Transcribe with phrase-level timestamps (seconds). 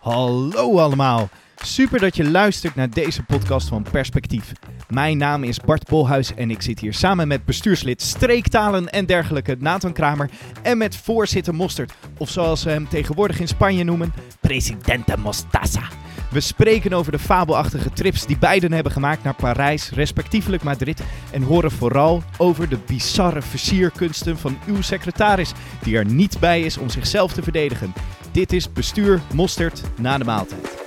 [0.00, 1.28] Hallo allemaal.
[1.56, 4.52] Super dat je luistert naar deze podcast van Perspectief.
[4.88, 9.56] Mijn naam is Bart Bolhuis en ik zit hier samen met bestuurslid Streektalen en dergelijke
[9.58, 10.30] Nathan Kramer
[10.62, 15.88] en met voorzitter Mostert, of zoals ze hem tegenwoordig in Spanje noemen, Presidente Mostaza.
[16.30, 21.42] We spreken over de fabelachtige trips die beiden hebben gemaakt naar Parijs, respectievelijk Madrid, en
[21.42, 26.88] horen vooral over de bizarre versierkunsten van uw secretaris, die er niet bij is om
[26.88, 27.92] zichzelf te verdedigen.
[28.32, 30.78] Dit is Bestuur Mosterd na de maaltijd.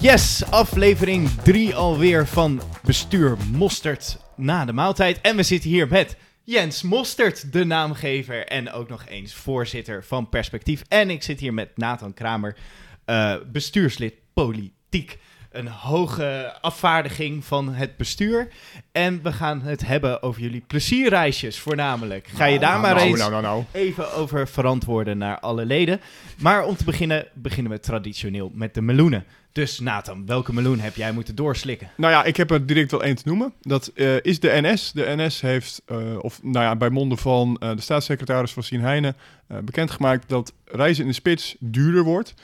[0.00, 5.20] Yes, aflevering 3 alweer van Bestuur Mosterd na de maaltijd.
[5.20, 10.28] En we zitten hier met Jens Mostert, de naamgever en ook nog eens voorzitter van
[10.28, 10.82] Perspectief.
[10.88, 12.56] En ik zit hier met Nathan Kramer,
[13.08, 15.18] eh, bestuurslid politiek.
[15.50, 18.48] Een hoge afvaardiging van het bestuur.
[18.92, 22.26] En we gaan het hebben over jullie plezierreisjes voornamelijk.
[22.26, 23.64] Ga je daar maar nou, eens Nou, nou, nou.
[23.72, 26.00] even over verantwoorden naar alle leden.
[26.38, 29.24] Maar om te beginnen, beginnen we traditioneel met de meloenen.
[29.52, 31.90] Dus Nathan, welke meloen heb jij moeten doorslikken?
[31.96, 33.52] Nou ja, ik heb er direct wel één te noemen.
[33.60, 34.92] Dat eh, is de NS.
[34.92, 39.16] De NS heeft, eh, of nou ja, bij monden van de staatssecretaris van Sien Heijnen,
[39.46, 42.34] bekendgemaakt dat reizen in de spits duurder wordt.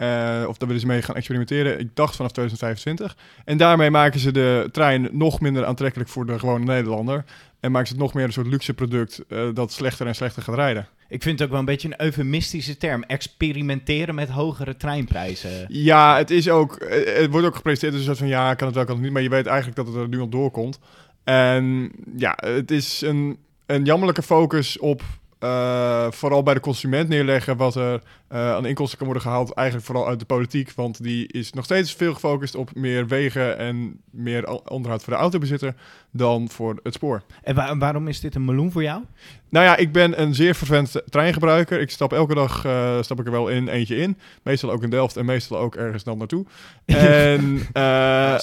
[0.00, 1.80] Eh, of daar willen ze mee gaan experimenteren.
[1.80, 3.16] Ik dacht vanaf 2025.
[3.44, 7.24] En daarmee maken ze de trein nog minder aantrekkelijk voor de gewone Nederlander.
[7.60, 10.42] En maken ze het nog meer een soort luxe product eh, dat slechter en slechter
[10.42, 10.86] gaat rijden.
[11.08, 13.02] Ik vind het ook wel een beetje een eufemistische term.
[13.02, 15.64] Experimenteren met hogere treinprijzen.
[15.68, 16.76] Ja, het is ook.
[16.76, 19.04] eh, Het wordt ook gepresenteerd als een soort van ja, kan het wel, kan het
[19.04, 19.12] niet.
[19.12, 20.78] Maar je weet eigenlijk dat het er nu al doorkomt.
[21.24, 25.02] En ja, het is een, een jammerlijke focus op.
[25.40, 29.52] eh, vooral bij de consument neerleggen wat er eh, aan inkomsten kan worden gehaald.
[29.52, 30.72] Eigenlijk vooral uit de politiek.
[30.72, 35.18] Want die is nog steeds veel gefocust op meer wegen en meer onderhoud voor de
[35.18, 35.74] autobezitter.
[36.10, 37.22] Dan voor het spoor.
[37.42, 39.02] En wa- waarom is dit een meloen voor jou?
[39.48, 41.80] Nou ja, ik ben een zeer vervent treingebruiker.
[41.80, 44.18] Ik stap elke dag eh, stap ik er wel in, eentje in.
[44.42, 46.44] Meestal ook in Delft en meestal ook ergens dan naartoe.
[46.86, 48.36] En, eh,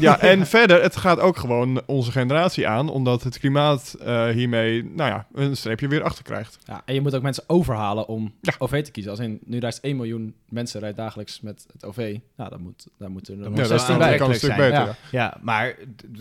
[0.00, 4.84] ja, en verder, het gaat ook gewoon onze generatie aan, omdat het klimaat eh, hiermee,
[4.84, 6.58] nou ja, een streepje weer achter krijgt.
[6.66, 8.52] Ja, en je moet ook mensen overhalen om Ja.
[8.58, 9.10] OV te kiezen.
[9.12, 12.16] Als in, nu reist 1 miljoen mensen rijdt dagelijks met het OV.
[12.36, 14.18] Nou, dan moet, daar moeten er Dan nog moet Ja, wel dat 16 kan, bij.
[14.18, 14.72] kan een stuk beter.
[14.72, 14.84] Ja.
[14.86, 14.94] ja.
[15.10, 15.74] Ja, maar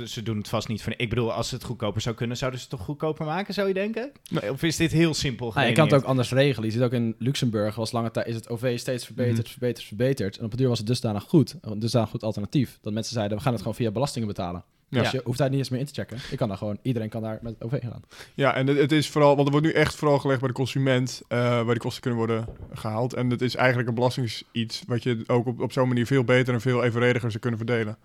[0.05, 0.93] ze doen het vast niet voor...
[0.97, 3.67] Ik bedoel, als ze het goedkoper zou kunnen, zouden ze het toch goedkoper maken, zou
[3.67, 4.11] je denken?
[4.51, 6.65] Of is dit heel simpel Nou, je kan het ook anders regelen.
[6.69, 9.47] Je ziet ook in Luxemburg, was lange tijd is het OV steeds verbeterd, Mhm.
[9.49, 10.37] verbeterd, verbeterd.
[10.37, 13.37] En op het duur was het dusdanig goed, een dusdanig goed alternatief, dat mensen zeiden,
[13.37, 14.63] we gaan het gewoon via belastingen betalen.
[14.89, 15.01] Ja.
[15.01, 16.17] Dus je hoeft daar niet eens meer in te checken.
[16.29, 18.01] Je kan daar gewoon, iedereen kan daar met het OV gaan.
[18.33, 20.53] Ja, en het, het is vooral, want er wordt nu echt vooral gelegd bij de
[20.55, 23.13] consument, eh, waar die kosten kunnen worden gehaald.
[23.13, 26.53] En het is eigenlijk een belastingsiets wat je ook op, op zo'n manier veel beter
[26.53, 27.97] en veel evenrediger zou kunnen verdelen.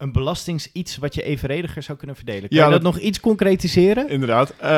[0.00, 2.48] Een belastings iets wat je evenrediger zou kunnen verdelen.
[2.48, 4.08] Kan Ja, je dat, dat- nog iets concretiseren?
[4.08, 4.50] Inderdaad.
[4.58, 4.68] Eh,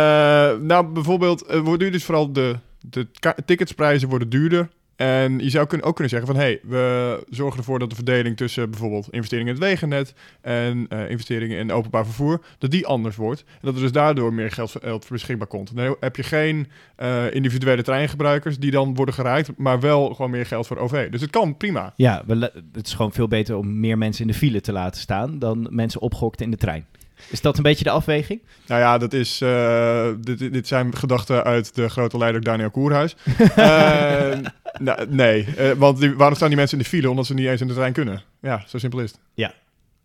[0.61, 3.07] nou, bijvoorbeeld, er wordt nu dus vooral de, de
[3.45, 4.69] ticketsprijzen worden duurder.
[4.97, 8.37] En je zou ook kunnen zeggen van, hé, hey, we zorgen ervoor dat de verdeling
[8.37, 13.17] tussen bijvoorbeeld investeringen in het wegennet en eh, investeringen in openbaar vervoer, dat die anders
[13.17, 13.41] wordt.
[13.41, 15.77] En dat er dus daardoor meer geld, geld beschikbaar komt.
[15.77, 20.47] Dan heb je geen eh, individuele treingebruikers die dan worden geraakt, maar wel gewoon meer
[20.47, 21.11] geld voor OV.
[21.11, 21.93] Dus het kan prima.
[21.97, 22.25] Ja,
[22.73, 25.67] het is gewoon veel beter om meer mensen in de file te laten staan dan
[25.71, 26.87] mensen opgokten in de trein.
[27.31, 28.43] Is dat een beetje de afweging?
[28.67, 33.17] Nou ja, dat is, eh, dit, dit- zijn gedachten uit de grote leider Daniel Koerhuis.
[33.57, 34.39] Eh,
[34.79, 37.11] nou, nee, eh, want die, waarom staan die mensen in de file?
[37.11, 38.23] Omdat ze niet eens in de trein kunnen.
[38.41, 39.21] Ja, zo simpel is het.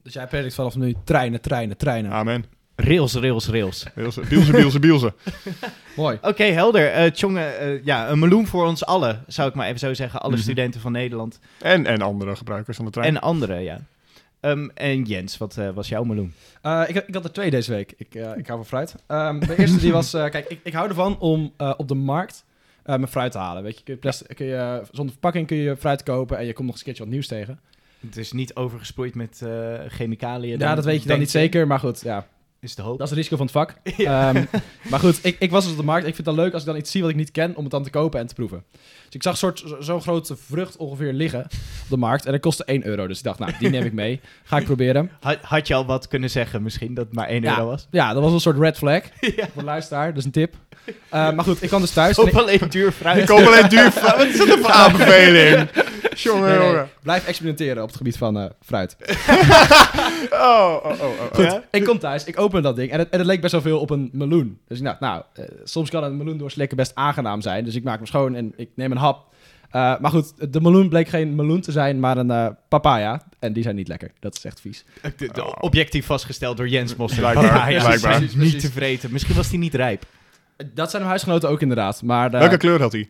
[0.03, 2.11] Dus jij predikt vanaf nu treinen, treinen, treinen.
[2.11, 2.45] Amen.
[2.75, 3.85] Rails, rails, rails.
[3.95, 5.13] Bielse, bielse, bielse, bielse.
[5.95, 6.17] Mooi.
[6.21, 6.87] Oké, helder.
[6.91, 10.21] Eh Tjonge, eh, ja, een meloen voor ons allen, zou ik maar even zo zeggen.
[10.21, 10.41] Alle Mhm.
[10.41, 13.07] studenten van Nederland En, en andere gebruikers van de trein.
[13.15, 13.79] en anderen, ja.
[14.49, 16.33] Ehm, en Jens, wat eh, was jouw meloen?
[16.61, 17.93] Eh, ik, ik had er twee deze week.
[17.97, 18.95] Ik, eh, ik hou van fruit.
[19.07, 20.13] Ehm, de eerste die was...
[20.13, 22.45] eh, kijk, ik, ik hou ervan om eh, op de markt
[22.83, 23.63] eh, mijn fruit te halen.
[23.63, 26.37] Weet je, kun je, plastic, kun je zonder verpakking kun je fruit kopen...
[26.37, 27.59] en je komt nog eens een keertje wat nieuws tegen.
[27.99, 30.59] Het is niet overgesproeid met eh, chemicaliën.
[30.59, 31.67] Ja, dat weet je dan niet zeker.
[31.67, 32.27] Maar goed, ja,
[32.59, 32.97] Is de hoop.
[32.97, 33.73] dat is het risico van het vak.
[33.97, 34.43] Ehm,
[34.89, 36.07] maar goed, ik, ik was dus op de markt.
[36.07, 37.55] Ik vind het dan leuk als ik dan iets zie wat ik niet ken...
[37.55, 38.63] om het dan te kopen en te proeven.
[39.05, 42.25] Dus ik zag een soort, zo- zo'n grote vrucht ongeveer liggen op de markt.
[42.25, 43.07] En dat kostte 1 euro.
[43.07, 44.19] Dus ik dacht, nou, die neem ik mee.
[44.43, 45.11] Ga ik proberen.
[45.19, 47.57] Had, had je al wat kunnen zeggen misschien, dat het maar 1 Ja.
[47.57, 47.87] euro was?
[47.91, 49.01] Ja, dat was een soort red flag.
[49.35, 49.43] Ja.
[49.53, 50.55] Voor de luisteraar, dus een tip.
[50.85, 52.17] Eh, maar goed, ik kwam dus thuis.
[52.17, 53.17] en Koop ik- alleen duur fruit.
[53.19, 54.17] Ik koop alleen duur fruit.
[54.17, 55.69] Wat is dat voor aanbeveling?
[56.23, 56.89] Jongen, Nee, nee, jongen.
[57.03, 58.95] Blijf experimenteren op het gebied van eh, fruit.
[60.31, 61.09] Oh, oh, oh, oh.
[61.33, 61.63] Goed, Ja?
[61.71, 63.79] ik kom thuis, ik open dat ding en het, en het leek best wel veel
[63.79, 64.59] op een meloen.
[64.67, 67.63] Dus ik dacht, nou, eh, soms kan een meloen doorslikken best aangenaam zijn.
[67.65, 69.25] Dus ik maak hem schoon en ik neem een hap.
[69.71, 73.21] Eh, maar goed, de meloen bleek geen meloen te zijn, maar een eh, papaya.
[73.39, 74.11] En die zijn niet lekker.
[74.19, 74.85] Dat is echt vies.
[75.17, 77.19] De- de- Objectief vastgesteld door Jens Mosser.
[77.31, 78.17] Blijkbaar, Ja, ja, blijkbaar.
[78.17, 79.11] precies, Niet te vreten.
[79.11, 80.03] Misschien was die niet rijp.
[80.57, 82.01] Dat zijn mijn huisgenoten ook inderdaad.
[82.03, 83.09] Maar eh, Welke kleur had hij?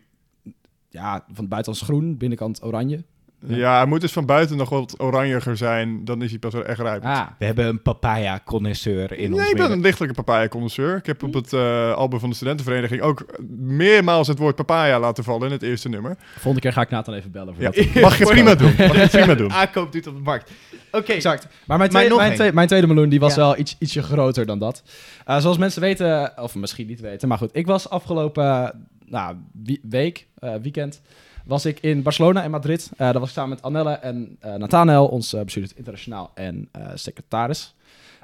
[0.88, 3.04] Ja, van de buitenkant grgroen, binnenkant oranje.
[3.46, 6.04] Ja, hij moet dus van buiten nog wat oranjiger zijn.
[6.04, 7.04] Dan is hij pas wel echt rijp.
[7.04, 10.96] Ah, We hebben een papaya-connoisseur in ons nee, ik ben een lichtelijke papaya-connoisseur.
[10.96, 13.24] Ik heb op het eh, album van de studentenvereniging ook
[13.58, 16.16] meermaals het woord papaya laten vallen in het eerste nummer.
[16.34, 17.54] volgende keer ga ik Nathan even bellen.
[17.54, 18.02] Voor Ja, dat.
[18.02, 18.74] mag je prima doen.
[18.78, 19.52] Mag je prima doen.
[19.62, 20.50] Aankoop doet op de markt.
[20.92, 21.46] Oké, Exact.
[21.66, 23.40] Maar mijn, tweede, mijn, tweede, mijn tweede meloen die was Ja.
[23.40, 24.82] wel iets, ietsje groter dan dat.
[25.24, 27.50] Eh, zoals mensen weten, of misschien niet weten, maar goed.
[27.52, 28.72] Ik was afgelopen
[29.10, 29.36] nou,
[29.82, 31.00] week, eh, weekend,
[31.44, 32.90] was ik in Barcelona en Madrid.
[32.92, 37.74] Eh daar was ik samen met Annelle en eh Nathanael, ons bestuurder internationaal en secretaris.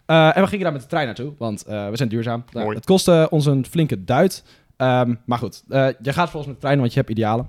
[0.06, 2.44] En we gingen daar met de trein naartoe, want we zijn duurzaam.
[2.52, 2.76] Mooi.
[2.76, 4.44] het kostte ons een flinke duit.
[4.76, 7.48] Ehm, maar goed, je gaat volgens met de trein, want je hebt idealen.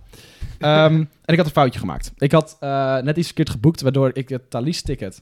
[0.60, 0.94] Ehm,
[1.26, 2.12] en ik had een foutje gemaakt.
[2.18, 2.58] Ik had
[3.04, 5.22] net iets verkeerd geboekt, waardoor ik het Thalys-ticket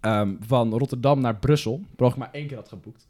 [0.00, 3.06] ehm, van Rotterdam naar Brussel, per maar één keer had geboekt.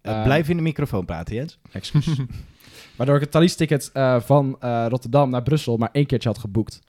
[0.00, 1.58] Blijf in de microfoon praten, Jens.
[1.72, 2.06] Excuus.
[3.00, 6.80] Waardoor ik het Thalys-ticket eh, van eh, Rotterdam naar Brussel maar één keertje had geboekt.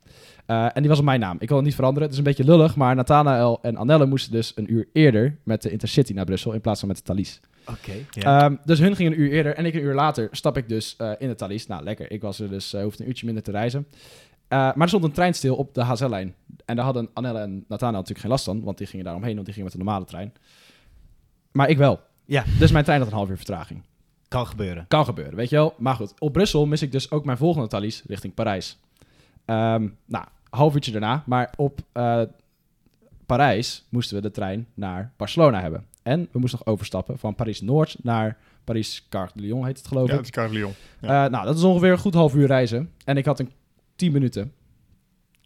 [0.45, 1.35] Eh, en die was op mijn naam.
[1.39, 2.03] Ik kon het niet veranderen.
[2.03, 5.61] Het is een beetje lullig, maar Nathanael en Annelle moesten dus een uur eerder met
[5.61, 7.39] de Intercity naar Brussel in plaats van met de Thalys.
[7.65, 7.91] Oké.
[8.19, 10.95] Ehm, dus hun gingen een uur eerder en ik een uur later stap ik dus
[11.17, 11.67] in de Thalys.
[11.67, 12.11] Nou, lekker.
[12.11, 13.87] Ik was er dus, hoefde een uurtje minder te reizen.
[14.47, 16.35] Maar er stond een trein stil op de HZ-lijn.
[16.65, 19.45] En daar hadden Annelle en Nathanael natuurlijk geen last van, want die gingen daaromheen, want
[19.45, 20.33] die gingen met de normale trein.
[21.51, 21.99] Maar ik wel.
[22.25, 22.43] Ja.
[22.59, 23.83] Dus mijn trein had een half uur vertraging.
[24.31, 24.85] Kan gebeuren.
[24.87, 25.73] Kan gebeuren, weet je wel.
[25.77, 28.79] Maar goed, op Brussel mis ik dus ook mijn volgende Thalys richting Parijs.
[29.45, 31.23] Um, nou, een half uurtje daarna.
[31.25, 32.21] Maar op uh,
[33.25, 35.85] Parijs moesten we de trein naar Barcelona hebben.
[36.03, 40.11] En we moesten nog overstappen van Parijs-Noord naar Parijs-Car de Lyon, heet het geloof Ja,
[40.11, 40.17] ik.
[40.17, 40.73] dat is Car de Lyon.
[41.01, 41.25] Ja.
[41.25, 42.91] Uh, nou, dat is ongeveer een goed half uur reizen.
[43.05, 43.51] En ik had een
[43.95, 44.53] 10 minuten.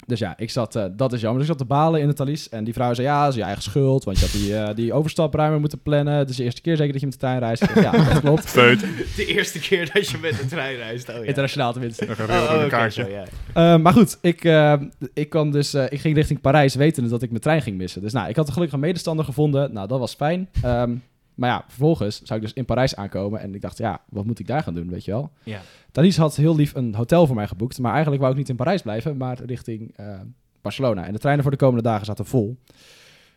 [0.07, 1.39] Dus ja, ik zat, uh, dat is jammer.
[1.39, 2.49] Dus ik zat te balen in de Thalys.
[2.49, 4.03] En die vrouw zei, ja, dat is je eigen schuld.
[4.03, 6.13] Want je had die, uh, die overstap ruimer moeten plannen.
[6.13, 7.63] Het is de eerste keer zeker dat je met de trein reist.
[7.75, 8.45] ja, dat klopt.
[8.45, 8.79] Feut.
[9.15, 11.09] De eerste keer dat je met de trein reist.
[11.09, 11.21] Oh, ja.
[11.21, 12.05] Internationaal tenminste.
[12.05, 13.03] Dan gaat Oh, een oké, kaartje.
[13.03, 13.75] zo, ja.
[13.75, 14.73] Uh, maar goed, ik, uh,
[15.13, 18.01] ik, kwam dus, uh, ik ging richting Parijs wetende dat ik mijn trein ging missen.
[18.01, 19.73] Dus nou, ik had gelukkig een medestander gevonden.
[19.73, 20.49] Nou, dat was fijn.
[20.65, 21.03] Um,
[21.35, 23.39] maar ja, vervolgens zou ik dus in Parijs aankomen.
[23.39, 25.31] En ik dacht, ja, wat moet ik daar gaan doen, weet je wel?
[25.43, 25.61] Ja.
[25.91, 27.79] Thalys had heel lief een hotel voor mij geboekt.
[27.79, 30.19] Maar eigenlijk wou ik niet in Parijs blijven, maar richting uh,
[30.61, 31.05] Barcelona.
[31.05, 32.57] En de treinen voor de komende dagen zaten vol.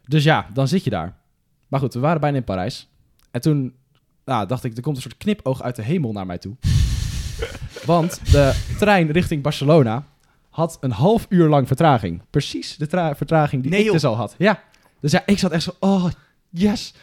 [0.07, 1.17] Dus ja, dan zit je daar.
[1.69, 2.89] Maar goed, we waren bijna in Parijs.
[3.31, 3.75] En toen
[4.25, 6.57] nou, dacht ik, er komt een soort knipoog uit de hemel naar mij toe.
[7.85, 10.05] Want de trein richting Barcelona
[10.49, 12.23] had een half uur lang vertraging.
[12.31, 14.35] Precies de vertraging die nee, ik dus al had.
[14.39, 14.63] Ja.
[15.01, 16.05] Dus ja, ik zat echt zo, oh,
[16.49, 16.95] yes.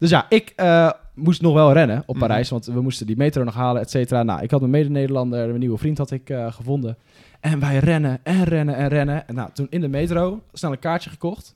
[0.00, 2.58] Dus ja, ik uh, moest nog wel rennen op Parijs, mm.
[2.58, 4.22] want we moesten die metro nog halen, et cetera.
[4.22, 6.96] Nou, ik had mijn mede-Nederlander, mijn nieuwe vriend had ik uh, gevonden.
[7.40, 9.28] En wij rennen en rennen en rennen.
[9.28, 11.54] En nou, toen in de metro, snel een kaartje gekocht.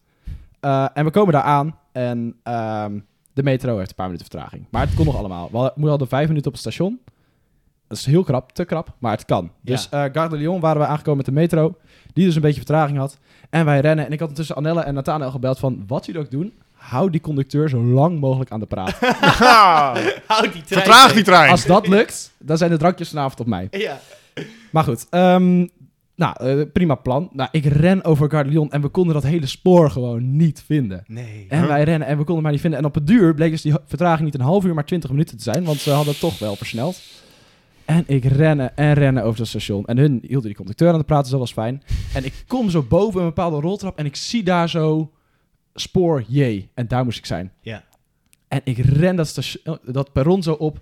[0.61, 4.67] Uh, en we komen daar aan en um, de metro heeft een paar minuten vertraging.
[4.70, 5.73] Maar het kon nog allemaal.
[5.75, 7.00] We hadden, vijf minuten op het station.
[7.88, 9.44] Dat is heel krap, te krap, maar het kan.
[9.44, 9.50] Ja.
[9.61, 11.76] Dus uh, Gare de Lyon waren we aangekomen met de metro,
[12.12, 13.19] die dus een beetje vertraging had.
[13.50, 14.06] En wij rennen.
[14.06, 16.52] En ik had intussen Annelle en Nathanael gebeld van, wat jullie ook doen,
[16.89, 18.99] hou die conducteur zo lang mogelijk aan de praat.
[20.27, 20.65] hou die trein.
[20.67, 21.51] Vertraag die trein.
[21.51, 23.69] Als dat lukt, dan zijn de drankjes vanavond op mij.
[23.71, 24.01] Ja.
[24.71, 25.69] Maar goed, um,
[26.17, 27.29] nou, uh, prima plan.
[27.33, 30.63] Nou, ik ren over Gare de Lyon en we konden dat hele spoor gewoon niet
[30.67, 31.05] vinden.
[31.06, 31.47] Nee.
[31.49, 31.69] En huh?
[31.69, 32.79] wij rennen en we konden het maar niet vinden.
[32.79, 35.37] En op het duur bleek dus die vertraging niet een half uur, maar 20 minuten
[35.37, 35.65] te zijn.
[35.65, 37.01] Want ze hadden het toch wel versneld.
[37.85, 39.85] En ik rennen en rennen over het station.
[39.85, 41.82] En hun hielden die conducteur aan het praten, dus dat was fijn.
[42.15, 45.11] En ik kom zo boven een bepaalde roltrap en ik zie daar zo
[45.75, 46.69] spoor J.
[46.75, 47.53] En daar moest ik zijn.
[47.61, 47.85] Ja.
[48.49, 50.81] En ik ren dat, station, dat perron zo op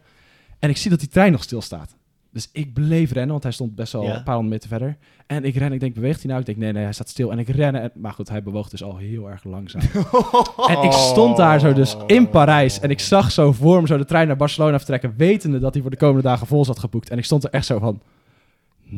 [0.59, 1.97] en ik zie dat die trein nog stilstaat.
[2.33, 4.17] Dus ik bleef rennen, want hij stond best wel ja.
[4.17, 4.97] een paar honderd meter verder.
[5.27, 6.41] En ik ren, ik denk, beweegt hij nou?
[6.41, 7.31] Ik denk, nee, nee, hij staat stil.
[7.31, 9.83] En ik ren, en, maar goed, hij bewoog dus al heel erg langzaam.
[10.77, 13.97] en ik stond daar zo dus in Parijs en ik zag zo voor me zo
[13.97, 17.11] de trein naar Barcelona vertrekken, wetende dat hij voor de komende dagen vol zat geboekt.
[17.11, 18.01] En ik stond er echt zo van,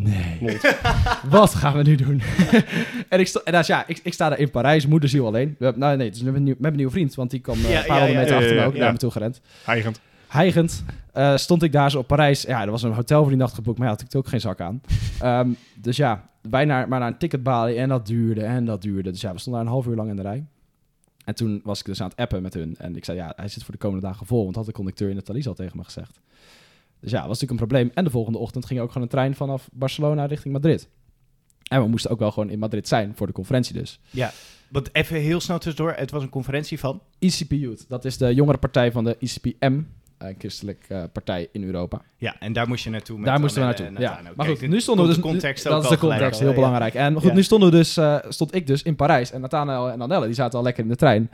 [0.03, 0.59] nee,
[1.29, 2.23] wat gaan we nu doen?
[3.09, 5.57] en ik, en dus, ja, ik, ik sta daar in Parijs, moederziel alleen.
[5.59, 7.87] We, nou nee, dus met, met mijn nieuwe vriend, want die kwam uh, Ja, een
[7.87, 9.41] paar honderd ja, meter achter me ook naar me toe gerend.
[9.65, 10.01] Heigend.
[10.29, 10.85] Heigend
[11.15, 12.43] uh, stond ik daar zo op Parijs.
[12.43, 14.41] Ja, er was een hotel voor die nacht geboekt, maar ja, had ik ook geen
[14.41, 14.81] zak aan.
[15.25, 19.11] Um, dus ja, wij naar, maar naar een ticketbalie en dat duurde en dat duurde.
[19.11, 20.45] Dus ja, we stonden daar een half uur lang in de rij.
[21.25, 22.75] En toen was ik dus aan het appen met hun.
[22.79, 24.45] En ik zei, ja, hij zit voor de komende dagen vol.
[24.45, 26.21] Want had de conducteur in de Thalys al tegen me gezegd.
[27.05, 27.91] Dus ja, dat was natuurlijk een probleem.
[27.95, 30.89] En de volgende ochtend ging ook gewoon een trein vanaf Barcelona richting Madrid.
[31.65, 34.01] En we moesten ook wel gewoon in Madrid zijn voor de conferentie dus.
[34.11, 34.33] Ja,
[34.69, 35.93] want even heel snel tussendoor.
[35.97, 37.01] Het was een conferentie van...
[37.19, 39.81] ICP Youth, dat is de jongere partij van de ICPM.
[40.19, 42.03] een christelijke partij in Europa.
[42.17, 43.17] Ja, en daar moest je naartoe.
[43.17, 43.87] Met Daar moesten we naartoe.
[43.87, 44.21] en Ja.
[44.37, 45.23] Maar goed, nu stonden we dus.
[45.23, 46.95] de context dat is de context, heel belangrijk.
[46.95, 47.33] En goed, Ja.
[47.35, 49.31] nu stonden we dus, eh, stond ik dus in Parijs.
[49.33, 51.31] En Nathanael en Annelle, die zaten al lekker in de trein.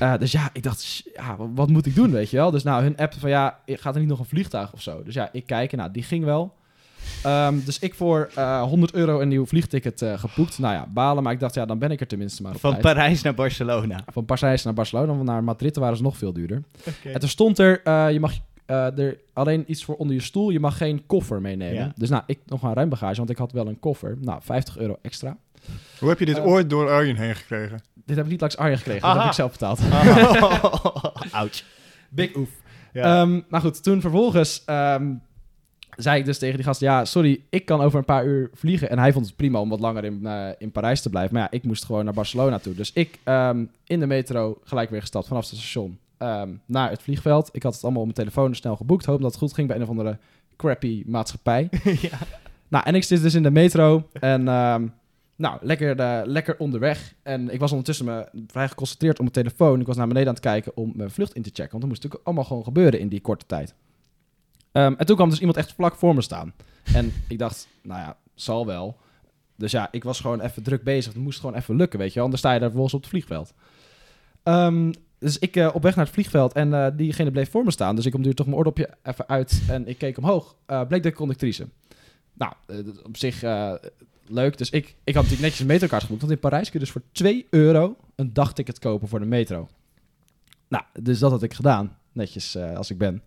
[0.00, 2.50] Eh, dus ja, ik dacht, ja, wa- wat moet ik doen, weet je wel?
[2.50, 5.02] Dus nou, hun app van ja, gaat er niet nog een vliegtuig of zo?
[5.02, 6.54] Dus ja, ik kijk en nou, die ging wel.
[7.22, 10.58] Ehm, dus ik voor eh 100 euro een nieuw vliegticket eh, geboekt.
[10.58, 12.70] Nou ja, balen, maar ik dacht, ja, dan ben ik er tenminste maar op Van
[12.70, 12.82] tijd.
[12.82, 14.00] Parijs naar Barcelona.
[14.12, 16.62] Van Parijs naar Barcelona, want naar Madrid waren ze nog veel duurder.
[17.12, 17.80] En toen stond er,
[18.12, 18.32] je mag
[18.66, 21.74] er alleen iets voor onder je stoel, je mag geen koffer meenemen.
[21.74, 21.92] Ja.
[21.96, 24.16] Dus nou, ik nog een ruim bagage, want ik had wel een koffer.
[24.20, 25.36] Nou, 50 euro extra.
[25.98, 27.80] Hoe heb je dit Eh, ooit door Arjen heen gekregen?
[27.94, 29.80] Dit heb ik niet langs Arjen gekregen, dat heb ik zelf betaald.
[31.40, 31.62] Ouch.
[32.08, 32.48] Big oef.
[32.92, 33.20] Ja.
[33.20, 35.12] Ehm, maar goed, toen vervolgens ehm,
[35.96, 36.80] zei ik dus tegen die gast...
[36.80, 38.90] Ja, sorry, ik kan over een paar uur vliegen.
[38.90, 41.34] En hij vond het prima om wat langer in, eh, in Parijs te blijven.
[41.34, 42.74] Maar ja, ik moest gewoon naar Barcelona toe.
[42.74, 47.02] Dus ik ehm, in de metro gelijk weer gestapt vanaf het station ehm, naar het
[47.02, 47.48] vliegveld.
[47.52, 49.04] Ik had het allemaal op mijn telefoon snel geboekt.
[49.04, 50.18] Hoop dat het goed ging bij een of andere
[50.56, 51.68] crappy maatschappij.
[52.00, 52.18] ja.
[52.70, 54.86] Nou, en ik zit dus in de metro en ehm,
[55.38, 57.14] nou, lekker, eh, lekker onderweg.
[57.22, 59.80] En ik was ondertussen me vrij geconcentreerd op mijn telefoon.
[59.80, 61.70] Ik was naar beneden aan het kijken om mijn vlucht in te checken.
[61.70, 63.74] Want dat moest natuurlijk allemaal gewoon gebeuren in die korte tijd.
[64.72, 66.52] Ehm, en toen kwam dus iemand echt vlak voor me staan.
[66.94, 68.96] En ik dacht, nou ja, zal wel.
[69.56, 71.12] Dus ja, ik was gewoon even druk bezig.
[71.12, 72.24] Het moest gewoon even lukken, weet je wel.
[72.24, 73.54] Anders sta je daar vervolgens op het vliegveld.
[74.42, 77.70] Ehm, dus ik eh, op weg naar het vliegveld en eh, diegene bleef voor me
[77.70, 77.96] staan.
[77.96, 80.56] Dus ik omduurde toch mijn oordopje even uit en ik keek omhoog.
[80.88, 81.66] Bleek de conductrice.
[82.38, 83.72] Nou, eh, op zich eh,
[84.26, 84.58] leuk.
[84.58, 86.20] Dus ik, ik had natuurlijk netjes een metrokaart geboekt.
[86.20, 89.68] Want in Parijs kun je dus voor 2 euro een dagticket kopen voor de metro.
[90.68, 91.96] Nou, dus dat had ik gedaan.
[92.12, 93.22] Netjes eh, als ik ben.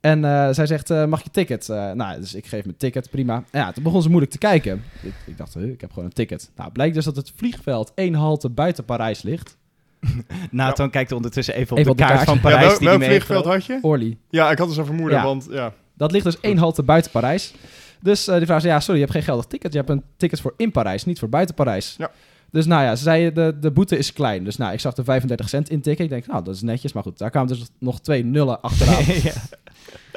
[0.00, 1.68] En eh, zij zegt, eh, mag je ticket?
[1.68, 3.44] Eh, nou, dus ik geef mijn ticket, prima.
[3.50, 4.82] En ja, toen begon ze moeilijk te kijken.
[5.02, 6.50] Ik, ik dacht, ik heb gewoon een ticket.
[6.56, 9.56] Nou, blijkt dus dat het vliegveld één halte buiten Parijs ligt.
[10.50, 12.40] Nathan kijkt ondertussen even op Even de op de kaart kaart.
[12.40, 13.78] van Ja, Parijs wel, die welk vliegveld had je?
[13.82, 14.18] Orly.
[14.30, 15.24] Ja, ik had dus een vermoeden, Ja.
[15.24, 15.72] want ja.
[15.94, 17.54] Dat ligt dus één halte buiten Parijs.
[18.02, 19.72] Dus eh, die vrouw zei, ja, sorry, je hebt geen geldig ticket.
[19.72, 21.94] Je hebt een ticket voor in Parijs, niet voor buiten Parijs.
[21.98, 22.10] Ja.
[22.50, 24.44] Dus nou ja, ze zei, de, de boete is klein.
[24.44, 26.04] Dus nou, ik zag de 35 cent intikken.
[26.04, 26.92] Ik denk, nou, dat is netjes.
[26.92, 29.04] Maar goed, daar kwamen dus nog twee nullen achteraan.
[29.22, 29.32] ja.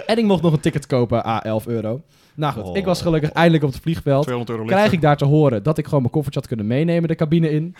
[0.06, 2.02] en ik mocht nog een ticket kopen, a 11 euro.
[2.36, 2.78] Nou goed, Oh.
[2.78, 4.24] ik was gelukkig eindelijk op het vliegveld.
[4.24, 7.08] 200 euro Krijg ik daar te horen dat ik gewoon mijn koffertje had kunnen meenemen
[7.08, 7.76] de cabine in.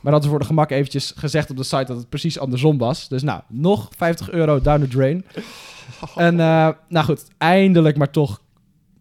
[0.00, 2.78] Maar dat is voor de gemak eventjes gezegd op de site dat het precies andersom
[2.78, 3.08] was.
[3.08, 5.24] Dus nou, nog 50 euro down the drain.
[6.16, 8.40] En eh, nou goed, eindelijk maar toch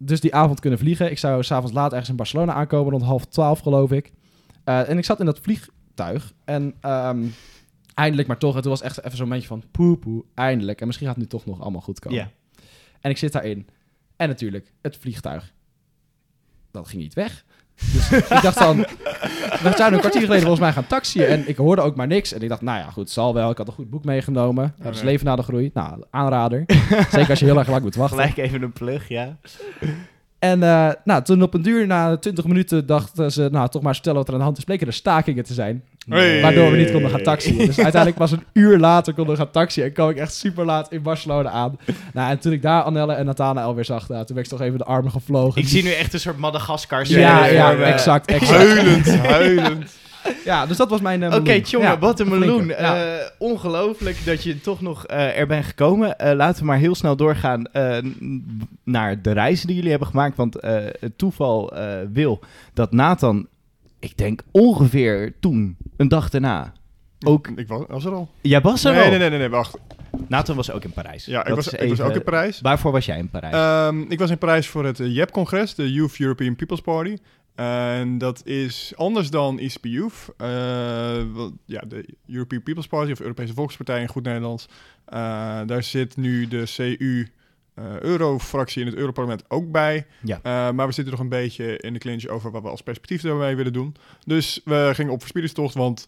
[0.06, 1.12] dus die avond kunnen vliegen.
[1.12, 4.12] Ik zou s'avonds laat ergens in Barcelona aankomen, rond half twaalf geloof ik.
[4.64, 7.26] Eh, en ik zat in dat vliegtuig en ehm,
[7.94, 8.56] eindelijk maar toch.
[8.56, 10.82] En toen was echt even zo'n momentje van poe poe, eindelijk.
[10.82, 12.18] En misschien gaat het nu toch nog allemaal goed komen.
[12.18, 12.32] Ja.
[13.02, 13.68] En ik zit daarin.
[14.16, 15.54] En natuurlijk, het vliegtuig.
[16.72, 17.46] Dat ging niet weg.
[17.76, 18.78] Dus ik dacht dan...
[18.78, 21.26] We zouden een kwartier geleden volgens mij gaan taxiën.
[21.26, 22.34] En ik hoorde ook maar niks.
[22.34, 23.50] En ik dacht, nou ja, goed, zal wel.
[23.50, 24.76] Ik had een goed boek meegenomen.
[24.82, 25.02] Dat is.
[25.02, 25.70] Leven na de Groei.
[25.74, 26.64] Nou, aanrader.
[27.12, 28.20] Zeker als je heel erg lang moet wachten.
[28.20, 29.38] Gelijk even een plug, ja.
[30.40, 33.48] En eh, nou, toen op een duur, na 20 minuten, dachten ze...
[33.52, 34.64] Nou, toch maar vertellen wat er aan de hand is.
[34.64, 35.84] Bleken er stakingen te zijn.
[36.10, 36.42] Hey.
[36.42, 37.58] Waardoor we niet konden gaan taxiën.
[37.58, 39.84] Dus uiteindelijk was een uur later konden we gaan taxiën.
[39.84, 41.78] En kwam ik echt super laat in Barcelona aan.
[42.14, 44.62] Nou, en toen ik daar Annelle en Nathanael weer zag, nou, toen ben ik toch
[44.62, 45.62] even de armen gevlogen.
[45.62, 48.58] Ik zie nu echt een soort Madagaskar Ja, ja, exact, exact.
[48.58, 49.92] Huilend, huilend.
[50.46, 52.68] Ja, dus dat was mijn eh, Oké, jongen, Ja, wat een meloen.
[52.68, 52.96] Ja.
[53.18, 56.18] Eh, ongelooflijk dat je toch nog eh, er bent gekomen.
[56.20, 57.98] Eh, laten we maar heel snel doorgaan eh,
[58.84, 60.38] naar de reizen die jullie hebben gemaakt.
[60.38, 62.40] Want eh, het toeval eh, wil
[62.74, 63.48] dat Nathan,
[64.04, 66.74] ik denk ongeveer toen, een dag daarna...
[67.26, 68.30] Ook, Ik was, was er al.
[68.42, 69.10] jij was er Nee, al?
[69.10, 69.78] nee, nee, nee, nee, wacht.
[70.28, 71.26] Nathan was ook in Parijs.
[71.26, 72.62] Ja, ik was, ik ook in Parijs.
[72.62, 73.54] Waarvoor was jij in Parijs?
[73.54, 77.18] Ehm, ik was in Parijs voor het eh, JEP-congres, de Youth European People's Party.
[77.56, 80.14] En dat is anders dan ISP Youth.
[80.38, 80.48] Eh,
[81.34, 84.66] wel, ja, de European People's Party, of Europese Volkspartij in goed Nederlands.
[85.06, 85.20] Eh,
[85.66, 87.28] daar zit nu de CU
[87.76, 90.06] eh, Euro-fractie in het Europarlement ook bij.
[90.22, 90.40] Ja.
[90.44, 93.22] Eh, maar we zitten nog een beetje in de clinch over wat we als perspectief
[93.22, 93.96] daarmee willen doen.
[94.26, 96.08] Dus we gingen op verspiedingstocht, want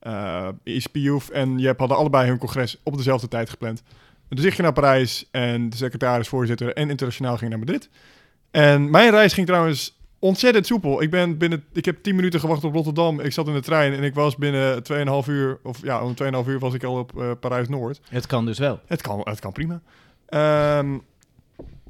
[0.00, 3.82] eh ISP Youth en JEP hadden allebei hun congres op dezelfde tijd gepland.
[4.28, 7.88] Dus ik ging naar Parijs en de secretaris, voorzitter en internationaal ging naar Madrid.
[8.50, 11.02] En mijn reis ging trouwens ontzettend soepel.
[11.02, 13.20] Ik, ben binnen, ik heb 10 minuten gewacht op Rotterdam.
[13.20, 14.82] Ik zat in de trein en ik was binnen
[15.24, 18.00] 2,5 uur, of ja, om 2,5 uur was ik al op eh, Parijs-Noord.
[18.08, 18.80] het kan dus wel.
[18.86, 19.80] Het kan, het kan prima.
[20.26, 20.98] Ehm,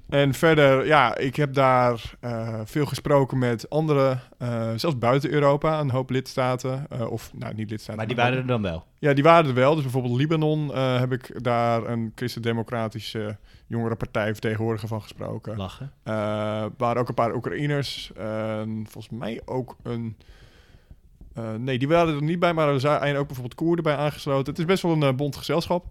[0.08, 5.80] en verder, ja, ik heb daar eh, veel gesproken met andere, eh, zelfs buiten Europa,
[5.80, 6.86] een hoop lidstaten.
[6.90, 7.96] eh, of, nou, niet lidstaten.
[7.96, 8.84] Maar die waren er dan wel.
[8.98, 9.74] Ja, die waren er wel.
[9.74, 15.56] Dus bijvoorbeeld Libanon heb ik daar een christendemocratische jongerenpartij vertegenwoordiger van gesproken.
[15.56, 15.92] Lachen.
[16.76, 18.12] Waren ook een paar Oekraïners.
[18.16, 20.16] en volgens mij ook een...
[21.58, 24.52] nee, die waren er niet bij, maar er zijn ook bijvoorbeeld Koerden bij aangesloten.
[24.52, 25.86] Het is best wel een bond gezelschap.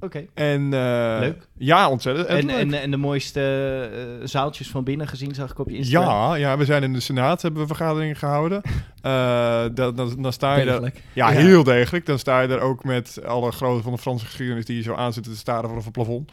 [0.00, 0.26] Oké.
[0.34, 1.48] En, eh, Leuk.
[1.58, 2.26] Ja, ontzettend.
[2.26, 3.40] En, en, en de mooiste
[4.20, 6.08] eh, zaaltjes van binnen gezien, zag ik op je Instagram.
[6.10, 8.62] ja, ja, we zijn in de Senaat, hebben we vergaderingen gehouden.
[9.06, 10.82] Eh, dan, dan, dan sta je daar...
[10.82, 11.28] Ja, Ja.
[11.28, 12.06] heel degelijk.
[12.06, 14.94] Dan sta je er ook met alle grote van de Franse geschiedenis die je zo
[14.94, 16.32] aan zitten te staren vanaf het plafond.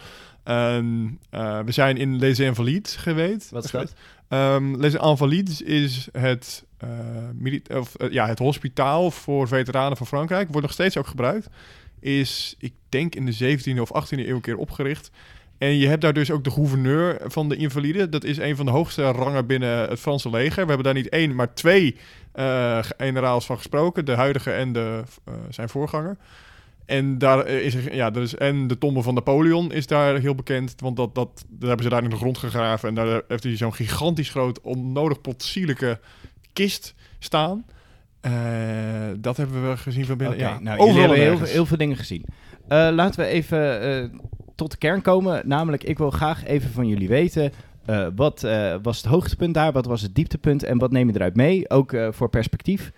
[1.65, 3.49] We zijn in Les Invalides geweest.
[3.49, 3.93] Wat is dat?
[4.27, 6.65] Ehm, Les Invalides is het,
[7.73, 10.47] of, ja, het hospitaal voor veteranen van Frankrijk.
[10.47, 11.47] Wordt nog steeds ook gebruikt.
[12.03, 15.11] Is, ik denk, in de 17e of 18e eeuw een keer opgericht.
[15.57, 18.11] En je hebt daar dus ook de gouverneur van de invaliden.
[18.11, 20.61] Dat is een van de hoogste rangen binnen het Franse leger.
[20.61, 21.95] We hebben daar niet één, maar twee
[22.31, 24.05] eh, generaals van gesproken.
[24.05, 26.17] De huidige en de, eh, zijn voorganger.
[26.85, 30.75] En daar eh, is ja, is, en de tombe van Napoleon is daar heel bekend.
[30.77, 32.89] Want dat, dat, dat hebben ze daar in de grond gegraven.
[32.89, 35.99] En daar heeft hij zo'n gigantisch groot, onnodig potsierlijke
[36.53, 37.65] kist staan.
[38.23, 38.31] Eh,
[39.17, 40.37] dat hebben we gezien van binnen.
[40.37, 42.25] Oké, ja, nou, overal hebben en heel, heel veel dingen gezien.
[42.67, 44.09] Eh, laten we even eh,
[44.55, 45.41] tot de kern komen.
[45.45, 47.51] Namelijk, ik wil graag even van jullie weten...
[48.15, 48.47] wat
[48.81, 49.71] was het hoogtepunt daar?
[49.71, 50.63] Wat was het dieptepunt?
[50.63, 51.69] En wat neem je eruit mee?
[51.69, 52.91] Ook voor perspectief.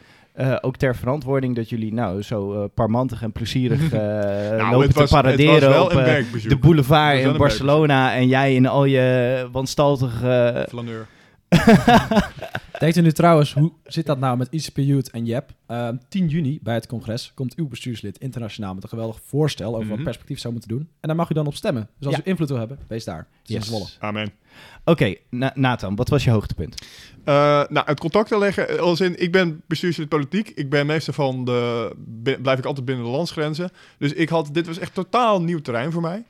[0.61, 5.83] Ook ter verantwoording dat jullie nou zo parmantig en plezierig Nou, lopen was, te paraderen
[5.83, 5.91] op
[6.47, 8.15] de boulevard in Barcelona.
[8.15, 10.65] En jij in al je wanstaltige...
[10.69, 11.07] Flaneur.
[12.79, 15.49] Denkt u nu trouwens, hoe zit dat nou met ICP Youth en JEP?
[15.65, 19.85] Eh, 10 juni bij het congres komt uw bestuurslid internationaal met een geweldig voorstel over
[19.85, 19.95] Mhm.
[19.95, 20.79] wat perspectief zou moeten doen.
[20.99, 21.89] En daar mag u dan op stemmen.
[21.97, 22.21] Dus als Ja.
[22.25, 23.27] u invloed wil hebben, wees daar.
[23.43, 23.65] Yes.
[23.65, 23.85] Zwolle.
[23.99, 24.31] Amen.
[24.85, 26.81] Oké, Na- Nathan, wat was je hoogtepunt?
[27.23, 27.33] Eh,
[27.69, 28.69] nou, het contact te leggen.
[28.69, 30.49] eh, Als in, ik ben bestuurslid politiek.
[30.49, 31.91] Ik ben meester van de.
[32.41, 33.69] blijf ik altijd binnen de landsgrenzen.
[33.97, 34.49] Dus ik had.
[34.53, 36.23] Dit was echt totaal nieuw terrein voor mij.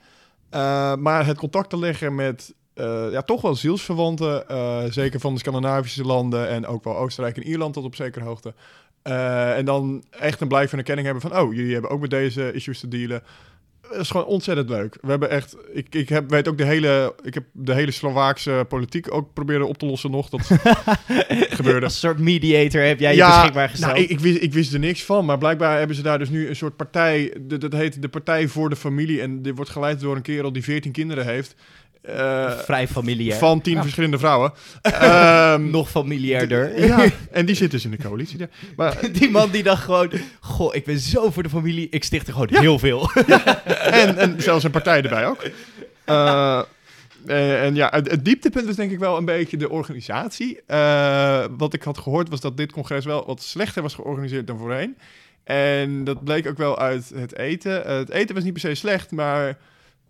[0.49, 2.53] Eh, maar het contact te leggen met.
[2.75, 4.47] Eh, ja, toch wel zielsverwanten.
[4.49, 6.47] eh, zeker van de Scandinavische landen.
[6.49, 8.53] En ook wel Oostenrijk en Ierland tot op zekere hoogte.
[9.01, 11.39] Eh, en dan echt een blijk van erkenning hebben van.
[11.41, 13.23] Oh, jullie hebben ook met deze issues te dealen.
[13.91, 14.97] Dat is gewoon ontzettend leuk.
[15.01, 15.55] We hebben echt.
[15.73, 17.15] Ik, ik heb, weet ook de hele.
[17.23, 20.29] Ik heb de hele Slovaakse politiek ook proberen op te lossen nog.
[20.29, 20.41] Dat
[21.59, 21.85] gebeurde.
[21.85, 23.91] Als soort mediator heb jij je beschikbaar gesteld.
[23.91, 25.25] nou, ik, ik, wist, ik wist er niks van.
[25.25, 27.33] Maar blijkbaar hebben ze daar dus nu een soort partij.
[27.41, 29.21] de- Dat heet de Partij voor de Familie.
[29.21, 31.55] En dit wordt geleid door een kerel die 14 kinderen heeft.
[32.07, 33.37] Eh, Vrij familiair.
[33.37, 33.81] van 10 Ja.
[33.81, 34.53] verschillende vrouwen.
[34.81, 36.85] Ehm, Nog familiairder.
[36.85, 38.47] ja, en die zit dus in de coalitie.
[38.75, 40.11] Maar, Die man die dacht gewoon...
[40.39, 41.87] Goh, ik ben zo voor de familie.
[41.89, 43.09] Ik sticht er gewoon heel veel.
[44.01, 45.43] en, en zelfs een partij erbij ook.
[46.05, 46.61] Eh,
[47.65, 50.59] en ja, het, het dieptepunt was denk ik wel een beetje de organisatie.
[50.67, 54.57] Eh, wat ik had gehoord was dat dit congres wel wat slechter was georganiseerd dan
[54.57, 54.97] voorheen.
[55.43, 57.97] En dat bleek ook wel uit het eten.
[57.97, 59.57] Het eten was niet per se slecht, maar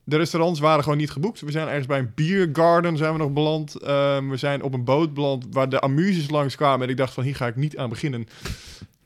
[0.06, 1.42] de restaurants waren gewoon niet geboekt.
[1.42, 3.76] We zijn ergens bij een beer garden zijn we nog beland.
[3.76, 6.86] Ehm, we zijn op een boot beland waar de amuses langs kwamen.
[6.86, 8.28] En ik dacht van, hier ga ik niet aan beginnen.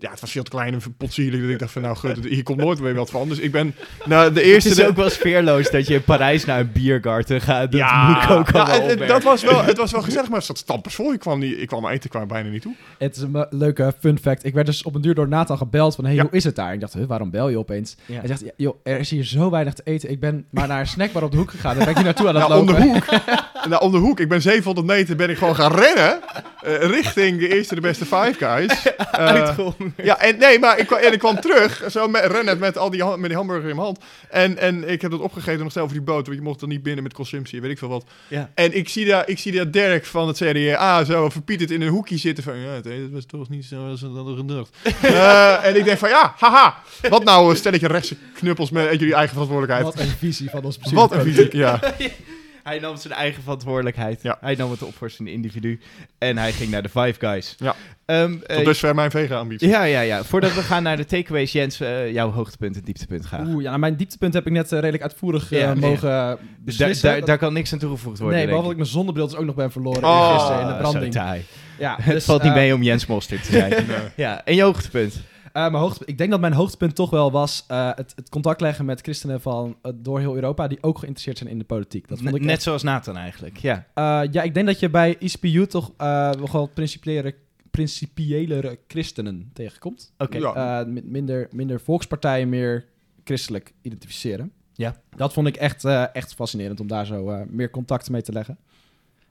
[0.01, 1.41] Ja, het was veel te klein en potsierlijk.
[1.43, 3.27] Dat ik dacht van, nou gut, hier komt nooit meer wat van.
[3.29, 4.69] Dus ik ben nou, de Het eerste...
[4.69, 7.71] is de- ook wel sfeerloos dat je in Parijs naar een biergarten gaat.
[7.71, 10.27] Dat moet ik ook al ja, het- het- dat was wel, het was wel gezellig,
[10.29, 11.13] maar het zat stampers vol.
[11.13, 12.73] Ik kwam, niet, ik kwam eten kwam bijna niet toe.
[12.97, 14.45] Het is een leuke fun fact.
[14.45, 16.21] Ik werd dus op een duur door Nathan gebeld van, hey, Ja.
[16.21, 16.73] hoe is het daar?
[16.73, 17.95] Ik dacht, huh, waarom bel je opeens?
[18.05, 18.17] Ja.
[18.19, 20.09] Hij zegt, ja, joh, er is hier zo weinig te eten.
[20.11, 21.75] Ik ben maar naar een snackbar op de hoek gegaan.
[21.75, 22.87] Daar ben ik nu naartoe aan het Nou, om de lopen.
[22.89, 23.05] hoek.
[23.69, 24.19] nou, om de hoek.
[24.19, 26.19] Ik ben 700 meter ben ik gewoon gaan rennen.
[26.61, 28.77] eh, richting de eerste de beste Five Guys.
[29.09, 29.88] Eh, Uitgehongerd.
[30.09, 31.83] ja, en nee, maar ik, kwam- en ik kwam terug.
[31.91, 33.99] Zo met, rennend met, al die, met die hamburger in mijn hand.
[34.29, 36.25] En, en ik heb dat opgegeten nog zelf voor die boot.
[36.25, 38.05] Want je mocht er niet binnen met consumptie, weet ik veel wat.
[38.27, 38.49] Ja.
[38.53, 41.87] En ik zie daar, ik zie daar Dirk van het CDA zo verpieterd in een
[41.87, 42.57] hoekje zitten van...
[42.57, 44.75] Ja, het was toch niet zo als hadden gedacht.
[45.01, 46.77] Eh, en ik denk van ja, haha.
[47.09, 49.95] Wat nou een stelletje rechtse knuppels met jullie eigen verantwoordelijkheid.
[49.95, 50.97] Wat een visie van ons bestuur.
[50.97, 51.79] Wat een visie, ja.
[52.69, 54.21] Hij nam zijn eigen verantwoordelijkheid.
[54.21, 54.37] Ja.
[54.41, 55.79] Hij nam het op voor zijn individu.
[56.17, 57.55] En hij ging naar de Five Guys.
[57.57, 57.75] Ja.
[58.05, 59.67] Ehm, eh, Tot dusver mijn vega-ambitie.
[59.67, 60.23] ja, ja, ja.
[60.23, 63.47] Voordat we gaan naar de takeaways, Jens, eh, jouw hoogtepunt en dieptepunt gaan.
[63.47, 65.89] Oeh, ja, nou, mijn dieptepunt heb ik net eh, redelijk uitvoerig Ja, nee.
[65.89, 67.09] mogen Daar, beslissen.
[67.11, 68.37] daar, daar kan niks aan toegevoegd worden.
[68.37, 70.73] nee, behalve dat ik mijn zonnebril dus ook nog ben verloren Oh, gisteren in de
[70.73, 71.13] zo branding.
[71.13, 71.43] taai.
[71.79, 73.69] Ja, Het dus, valt niet mee om Jens Mostert te zijn.
[73.87, 73.97] Nee.
[74.15, 75.21] ja, en je hoogtepunt?
[75.53, 78.61] Eh, mijn hoogtepunt, ik denk dat mijn hoogtepunt toch wel was eh, het, het contact
[78.61, 82.07] leggen met christenen van eh, door heel Europa die ook geïnteresseerd zijn in de politiek.
[82.07, 83.85] Dat vond ik Net echt- zoals Nathan eigenlijk, ja.
[83.93, 87.35] Eh, ja, ik denk dat je bij ICPU toch eh wel principiële,
[87.71, 90.13] principiëlere christenen tegenkomt.
[90.17, 90.37] Oké.
[90.37, 90.79] Ja.
[90.79, 92.85] Eh, mi- minder, minder volkspartijen, meer
[93.23, 94.51] christelijk identificeren.
[94.73, 94.95] Ja.
[95.15, 98.31] Dat vond ik echt, eh, echt fascinerend om daar zo eh, meer contact mee te
[98.31, 98.57] leggen.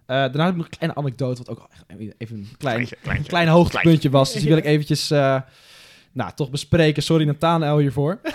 [0.06, 1.84] Eh, daarna heb ik nog een kleine anekdote, wat ook echt
[2.18, 3.28] even een klein, Kleintje, kleintje.
[3.28, 4.32] klein hoogtepuntje was.
[4.32, 5.40] Dus die wil ik eventjes eh,
[6.18, 7.02] nou, toch bespreken.
[7.02, 8.18] Sorry Nathanael hiervoor.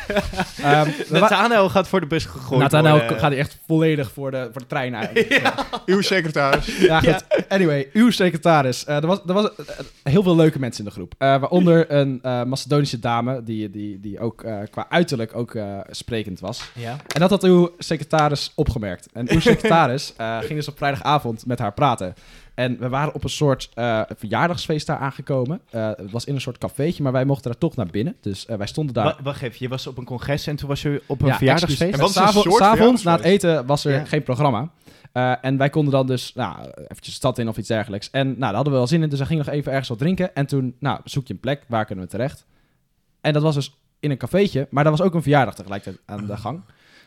[0.64, 3.20] Ehm, wa- Nathanael gaat voor de bus gegooid Nathanael worden.
[3.20, 5.26] gaat echt volledig voor de, voor de trein uit.
[5.42, 5.54] ja.
[5.86, 6.78] Uw secretaris.
[6.80, 7.26] Ja, goed.
[7.50, 8.86] Anyway, uw secretaris.
[8.86, 9.66] Eh, er was, er was eh,
[10.04, 11.14] heel veel leuke mensen in de groep.
[11.18, 15.78] Eh, waaronder een eh, Macedonische dame, die, die, die ook eh, qua uiterlijk ook eh,
[15.90, 16.62] sprekend was.
[16.74, 16.98] Ja.
[17.08, 19.08] En dat had uw secretaris opgemerkt.
[19.14, 22.14] En uw secretaris eh, ging dus op vrijdagavond met haar praten.
[22.56, 25.62] En we waren op een soort eh, verjaardagsfeest daar aangekomen.
[25.70, 28.16] Eh, het was in een soort cafeetje, maar wij mochten daar toch naar binnen.
[28.22, 29.04] Dus eh, wij stonden daar.
[29.06, 31.38] Wa- wacht even, je was op een congres en toen was je op een Ja,
[31.38, 31.94] verjaardagsfeest?
[31.94, 34.06] En wat een S'avonds- na het eten was er Ja.
[34.06, 34.70] geen programma.
[35.42, 38.10] En wij konden dan dus nou, eventjes de stad in of iets dergelijks.
[38.10, 39.98] En nou, daar hadden we wel zin in, dus we gingen nog even ergens wat
[39.98, 40.36] drinken.
[40.36, 42.46] En toen nou, zoek je een plek, waar kunnen we terecht?
[43.22, 46.26] En dat was dus in een cafeetje, maar daar was ook een verjaardag tegelijkertijd aan
[46.26, 46.62] de gang.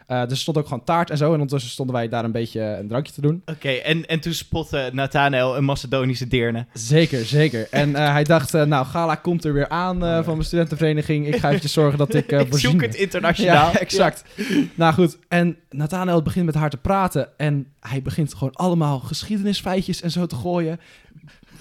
[0.07, 1.27] Eh, dus er stond ook gewoon taart en zo.
[1.27, 3.43] En ondertussen stonden wij daar een beetje een drankje te doen.
[3.47, 6.67] Oké, en, en toen spotte Nathanael een Macedonische deerne.
[6.73, 7.67] Zeker, zeker.
[7.71, 11.27] En eh, hij dacht, eh, nou, Gala komt er weer aan eh, van mijn studentenvereniging.
[11.27, 13.73] Ik ga eventjes zorgen dat ik ik zoek het internationaal.
[13.73, 14.25] Ja, exact.
[14.75, 17.29] Nou goed, en Nathanael begint met haar te praten.
[17.37, 20.81] En hij begint gewoon allemaal geschiedenisfeitjes en zo te gooien.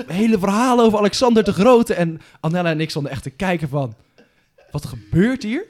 [0.08, 1.94] Hele verhalen over Alexander de Grote.
[1.94, 3.96] En Annella en ik stonden echt te kijken van...
[4.72, 5.66] Wat gebeurt hier?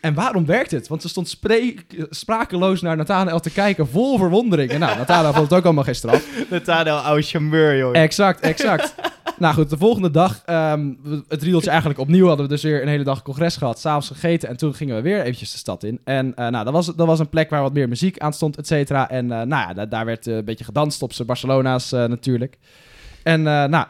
[0.00, 0.88] En waarom werkt het?
[0.88, 1.38] Want ze stond
[2.10, 4.70] sprakeloos naar Nathanael te kijken, vol verwondering.
[4.70, 6.26] En nou, Nathanael vond het ook allemaal geen straf.
[6.50, 7.96] Nathanael, oude charmeur, joh.
[7.96, 8.94] Exact, exact.
[9.38, 10.92] nou goed, de volgende dag, ehm,
[11.28, 14.48] het riedeltje eigenlijk opnieuw, hadden we dus weer een hele dag congres gehad, s'avonds gegeten
[14.48, 16.00] en toen gingen we weer eventjes de stad in.
[16.04, 18.56] En eh, nou, dat was, dat was een plek waar wat meer muziek aan stond,
[18.56, 19.10] et cetera.
[19.10, 22.58] En eh, nou ja, da- daar werd eh, een beetje gedanst op z'n Barcelona's natuurlijk.
[23.22, 23.84] En nou,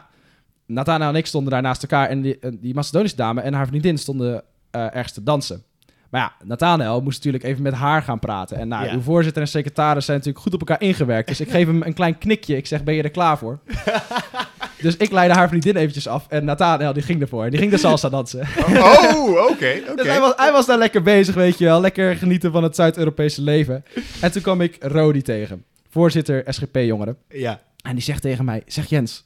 [0.65, 3.97] Nathanael en ik stonden daar naast elkaar en die, die Macedonische dame en haar vriendin
[3.97, 5.63] stonden ergens te dansen.
[6.09, 8.57] Maar ja, Nathanael moest natuurlijk even met haar gaan praten.
[8.57, 8.93] En nou, Ja.
[8.93, 11.27] uw voorzitter en secretaris zijn natuurlijk goed op elkaar ingewerkt.
[11.27, 12.55] Dus ik geef hem een klein knikje.
[12.57, 13.59] Ik zeg, ben je er klaar voor?
[14.81, 16.25] dus ik leidde haar vriendin eventjes af.
[16.29, 17.49] En Nathanael, die ging ervoor.
[17.49, 18.47] Die ging de salsa dansen.
[18.67, 19.95] Oh, oké, oké.
[19.95, 21.81] Dus hij was, hij was daar lekker bezig, weet je wel.
[21.81, 23.83] Lekker genieten van het Zuid-Europese leven.
[24.21, 25.63] En toen kwam ik Rodi tegen.
[25.89, 27.17] Voorzitter SGP-jongeren.
[27.29, 27.59] Ja.
[27.81, 29.25] En die zegt tegen mij, zeg Jens,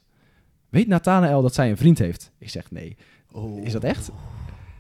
[0.69, 2.31] weet Nathanael dat zij een vriend heeft?
[2.39, 2.97] Ik zeg, nee.
[3.31, 3.65] Oh.
[3.65, 4.09] Is dat echt?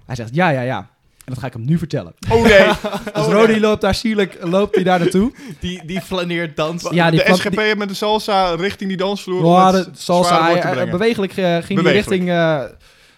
[0.05, 0.89] Hij zegt, ja, ja, ja.
[1.25, 2.13] En dat ga ik hem nu vertellen.
[2.31, 2.65] Oh nee.
[3.13, 5.31] Dus Rodi loopt daar sierlijk loopt hij daar naartoe.
[5.59, 6.87] Die, die flaneert dans.
[6.91, 9.45] Ja, die de SGP met de salsa richting die dansvloer.
[9.45, 10.89] Ja, om de salsa, hij- brengen.
[10.89, 12.63] bewegelijk eh, ging hij richting eh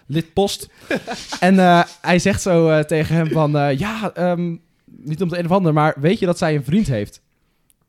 [0.06, 0.68] lidpost.
[1.40, 3.56] en eh, hij zegt zo eh, tegen hem van...
[3.58, 6.64] eh, ja, ehm, niet om het een of ander, maar weet je dat zij een
[6.64, 7.20] vriend heeft?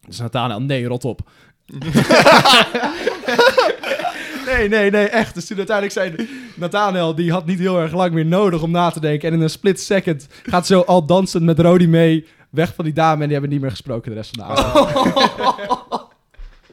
[0.08, 1.19] Dus Nathanael, nee, rot op.
[4.48, 5.34] nee, nee, nee, echt.
[5.34, 8.90] Dus toen uiteindelijk zei Nathanael, die had niet heel erg lang meer nodig om na
[8.90, 9.30] te denken.
[9.30, 12.94] En in een split second gaat zo al dansend met Rodi mee weg van die
[12.94, 13.22] dame.
[13.22, 14.96] En die hebben niet meer gesproken de rest van de avond.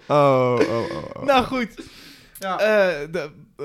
[0.06, 1.16] Oh, oh, oh.
[1.16, 1.24] oh.
[1.24, 1.68] Nou goed.
[2.38, 2.58] Ja.
[2.58, 3.64] Eh, de, eh,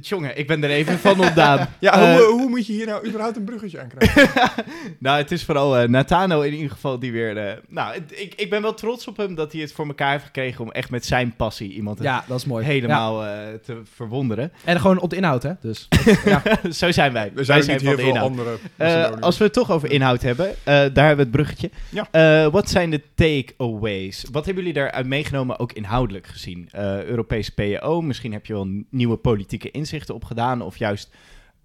[0.00, 1.68] Jongen, ik ben er even van ontdaan.
[1.80, 4.30] Ja, Eh, hoe, hoe moet je hier nou überhaupt een bruggetje aan krijgen?
[4.98, 7.36] nou, het is vooral eh Nathano in ieder geval die weer...
[7.36, 10.24] eh, nou, ik, ik ben wel trots op hem dat hij het voor elkaar heeft
[10.24, 10.64] gekregen...
[10.64, 12.64] om echt met zijn passie iemand Ja, dat is mooi.
[12.64, 13.30] helemaal eh,
[13.64, 14.52] te verwonderen.
[14.64, 15.52] En gewoon op de inhoud, hè?
[15.60, 15.88] Dus.
[16.24, 16.42] ja.
[16.70, 17.30] Zo zijn wij.
[17.34, 18.28] Wij zijn zijn niet van heel de veel inhoud.
[18.30, 21.70] andere Eh, als we het toch over inhoud hebben, eh, daar hebben we het bruggetje.
[21.88, 22.08] Ja.
[22.10, 24.24] Eh, wat zijn de takeaways?
[24.32, 26.68] Wat hebben jullie daaruit meegenomen, ook inhoudelijk gezien?
[26.72, 30.62] Eh, Europese PO, misschien heb je wel nieuwe politieke inzichten opgedaan...
[30.62, 31.14] of juist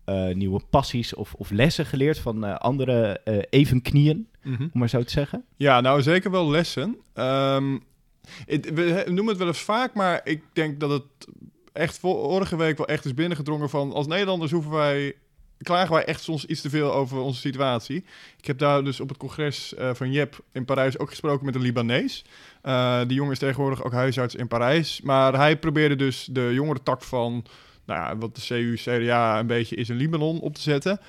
[0.06, 4.62] eh, nieuwe passies of, of lessen geleerd van eh, andere eh evenknieën, Mhm.
[4.64, 5.44] om maar zo te zeggen.
[5.58, 6.98] Ja, nou zeker wel lessen.
[7.14, 7.78] Ehm,
[8.46, 11.04] het- we noemen het wel eens vaak, maar ik denk dat het
[11.74, 13.94] echt vorige week wel echt is binnengedrongen van...
[13.94, 15.14] als Nederlanders hoeven wij,
[15.58, 18.06] klagen wij echt soms iets te veel over onze situatie.
[18.38, 21.62] Ik heb daar dus op het congres van JEP in Parijs ook gesproken met een
[21.62, 22.26] Libanees.
[23.08, 25.02] Die jongen is tegenwoordig ook huisarts in Parijs.
[25.02, 27.46] Maar hij probeerde dus de jongere tak van...
[27.86, 31.00] Nou ja, wat de CU, CDA een beetje is in Libanon op te zetten.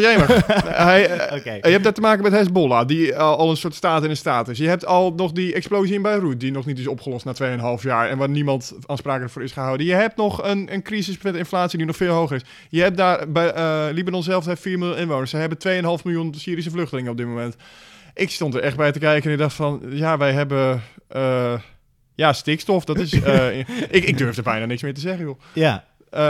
[0.00, 0.46] Jemig.
[0.64, 1.50] hij, eh, Oké.
[1.50, 4.10] en je hebt dat te maken met Hezbollah, die al, al een soort staat in
[4.10, 4.58] een staat is.
[4.58, 7.34] Je hebt al nog die explosie in Beirut, die nog niet is opgelost na
[7.78, 9.86] 2,5 jaar en waar niemand aansprakelijk voor is gehouden.
[9.86, 12.44] Je hebt nog een, een crisis met inflatie die nog veel hoger is.
[12.68, 15.30] Je hebt daar, bij eh, Libanon zelf heeft 4 miljoen inwoners.
[15.30, 17.56] Ze hebben 2,5 miljoen Syrische vluchtelingen op dit moment.
[18.14, 20.82] Ik stond er echt bij te kijken en ik dacht van, ja, wij hebben...
[21.08, 21.54] eh,
[22.20, 23.12] ja, stikstof, dat is...
[23.22, 23.58] eh,
[23.98, 25.40] ik, ik durf er bijna niks meer te zeggen, joh.
[25.52, 26.20] Ja, Eh,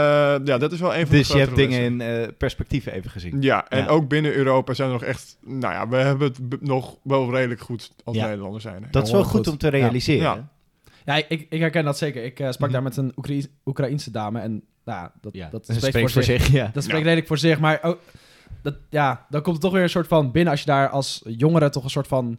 [0.43, 2.17] ja, dat is wel een van dus de je hebt dingen lessen.
[2.17, 3.41] in eh, perspectief even gezien.
[3.41, 3.87] Ja, en Ja.
[3.87, 5.37] ook binnen Europa zijn er nog echt...
[5.45, 8.25] Nou ja, we hebben het nog wel redelijk goed als Ja.
[8.25, 8.87] Nederlanders zijn.
[8.91, 9.47] Dat is wel goed goed.
[9.47, 10.21] om te realiseren.
[11.05, 11.15] Ja.
[11.15, 12.23] Ja, ik, ik herken dat zeker.
[12.23, 12.71] Ik sprak Mhm.
[12.71, 16.47] daar met een Oekraï- Oekraïense dame en nou, dat, Ja, dat dat spreekt, voor, zich.
[16.51, 16.69] ja.
[16.73, 17.05] Dat spreekt Ja.
[17.05, 17.99] redelijk voor zich, maar ook,
[18.61, 21.21] dat, ja, dan komt het toch weer een soort van binnen als je daar als
[21.25, 22.37] jongere toch een soort van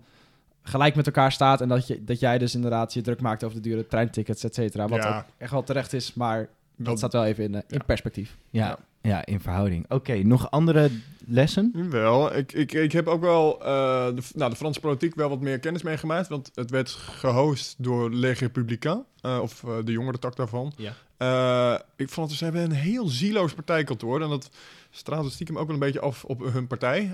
[0.63, 3.63] gelijk met elkaar staat en dat, je, dat jij dus inderdaad je druk maakt over
[3.63, 4.89] de dure treintickets, et cetera.
[4.89, 5.17] Wat Ja.
[5.19, 7.85] ook echt wel terecht is, maar Dat staat wel even in, eh, in Ja.
[7.85, 8.37] perspectief.
[8.51, 9.85] Ja, ja in verhouding.
[9.89, 10.91] Oké, nog andere
[11.27, 11.91] lessen?
[11.91, 13.67] Wel, ik, ik, ik heb ook wel uh,
[14.15, 16.29] de, nou, de Franse politiek wel wat meer kennis meegemaakt.
[16.29, 20.73] Want het werd gehost door Les Républicains, uh, of uh, de jongere tak daarvan.
[20.77, 21.83] Ja.
[21.97, 24.23] ik vond het, ze hebben een heel zieloos partijkantoor.
[24.23, 24.51] En dat
[24.91, 27.11] straalde stiekem ook wel een beetje af op hun partij.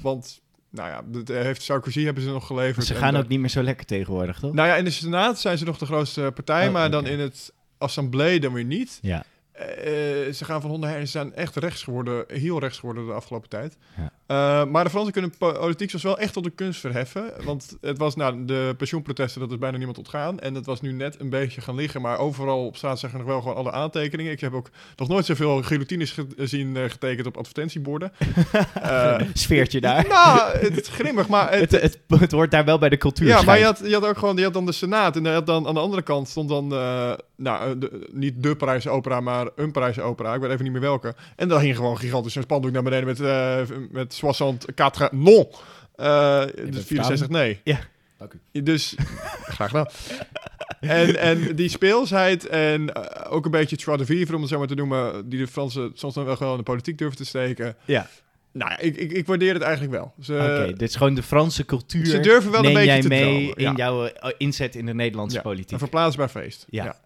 [0.00, 2.86] want, nou ja, dat heeft Sarkozy hebben ze nog geleverd.
[2.86, 4.52] Ze gaan ook niet meer zo lekker tegenwoordig, toch?
[4.52, 7.18] Nou ja, in de Senaat zijn ze nog de grootste partij, Oh, maar dan in
[7.18, 8.98] het assemblee dan weer niet.
[9.02, 9.24] Ja.
[9.60, 9.64] Uh,
[10.32, 13.12] ze gaan van onder her en ze zijn echt rechts geworden, heel rechts geworden de
[13.12, 13.76] afgelopen tijd.
[13.96, 14.09] Ja.
[14.30, 17.32] Uh, maar de Fransen kunnen politiek zoals wel echt tot de kunst verheffen.
[17.44, 20.38] Want het was nou, de pensioenprotesten, dat is bijna niemand ontgaan.
[20.38, 22.00] En het was nu net een beetje gaan liggen.
[22.00, 24.32] Maar overal op straat zeggen nog wel gewoon alle aantekeningen.
[24.32, 28.12] Ik heb ook nog nooit zoveel guillotines gezien uh, getekend op advertentieborden.
[28.82, 30.06] uh, Sfeertje daar.
[30.20, 31.52] Nou, het is grimmig, maar...
[31.52, 33.26] Het, het, het, het, hoort daar wel bij de cultuur.
[33.26, 35.16] Ja, maar je had, je had ook gewoon, je had dan de Senaat.
[35.16, 36.68] En had dan aan de andere kant stond dan,
[37.36, 40.34] nou, de, niet de Parijse opera, maar een Parijse opera.
[40.34, 41.14] Ik weet even niet meer welke.
[41.36, 45.46] En daar hing gewoon gigantisch een spandoek naar beneden met, met 64 non.
[45.96, 47.60] Uh, dus 64 nee.
[47.64, 47.78] Ja.
[48.18, 48.62] Dank u.
[48.62, 48.94] Dus,
[49.56, 49.86] graag gedaan.
[50.80, 54.58] En, en die speelsheid en uh, ook een beetje trois de vivre, om het zo
[54.58, 57.24] maar te noemen, die de Fransen soms dan wel gewoon in de politiek durven te
[57.24, 57.76] steken.
[57.84, 58.08] Ja.
[58.52, 60.14] Nou, ik, ik, ik waardeer het eigenlijk wel.
[60.20, 62.06] Oké, okay, dit is gewoon de Franse cultuur.
[62.06, 63.72] Ze durven wel Neem een beetje jij te mee dromen, in ja.
[63.76, 65.70] jouw uh, inzet in de Nederlandse ja, politiek.
[65.70, 66.66] Een verplaatsbaar feest.
[66.70, 66.84] Ja.
[66.84, 66.98] ja.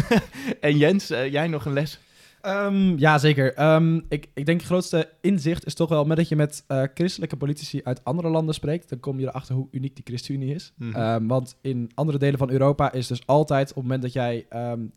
[0.60, 1.98] en Jens, uh, jij nog een les?
[2.42, 3.74] Um, ja, zeker.
[3.74, 6.82] Um, ik, ik denk het grootste inzicht is toch wel met dat je met uh,
[6.94, 10.72] christelijke politici uit andere landen spreekt, dan kom je erachter hoe uniek die ChristenUnie is.
[10.76, 10.88] Mhm.
[10.88, 11.14] Mm -hmm.
[11.14, 14.46] um, want in andere delen van Europa is dus altijd op het moment dat jij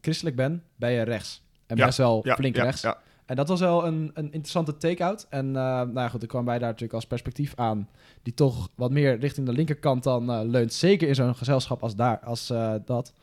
[0.01, 1.43] christelijk bent, ben je rechts.
[1.67, 2.85] En Ja, best wel ja, flink ja, rechts.
[3.25, 5.27] En dat was wel een, een interessante take-out.
[5.29, 7.89] En uh, nou ja, goed, er kwam bij daar natuurlijk als perspectief aan,
[8.21, 10.73] die toch wat meer richting de linkerkant dan uh, leunt.
[10.73, 12.47] Zeker in zo'n gezelschap als, daar, als
[12.85, 13.13] dat.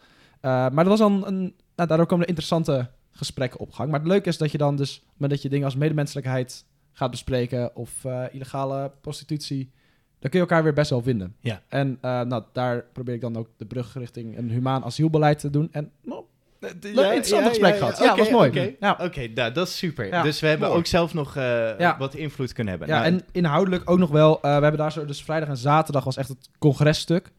[0.41, 3.91] maar dat was dan een, nou, daardoor komen er interessante gesprekken op gang.
[3.91, 7.11] Maar het leuke is dat je dan dus, met dat je dingen als medemenselijkheid gaat
[7.11, 9.71] bespreken of uh, illegale prostitutie,
[10.19, 11.37] dan kun je elkaar weer best wel vinden.
[11.41, 11.63] Ja.
[11.69, 15.51] En uh, nou, daar probeer ik dan ook de brug richting een humaan asielbeleid te
[15.51, 15.69] doen.
[15.73, 16.25] En nou,
[16.61, 17.99] leuk, interessant gesprek gehad.
[17.99, 18.49] Ja, okay, was mooi.
[18.49, 18.99] Oké, ja.
[19.01, 20.07] okay, nou, dat is super.
[20.07, 20.23] Ja.
[20.23, 20.81] Dus we hebben Mooi.
[20.81, 21.99] ook zelf nog uh, Ja.
[21.99, 22.95] wat invloed kunnen hebben.
[22.95, 24.37] Ja, Nou, en inhoudelijk ook nog wel.
[24.37, 27.31] Uh, we hebben daar zo, dus vrijdag en zaterdag was echt het congresstuk.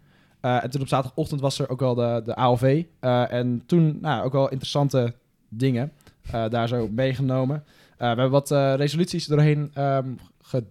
[0.41, 2.85] Uh, en toen op zaterdagochtend was er ook wel de, de.
[3.01, 5.13] Uh, en toen nou, ook wel interessante
[5.49, 5.91] dingen
[6.35, 7.55] uh, daar zo meegenomen.
[7.55, 10.63] Uh, we hebben wat uh, resoluties doorheen um, ge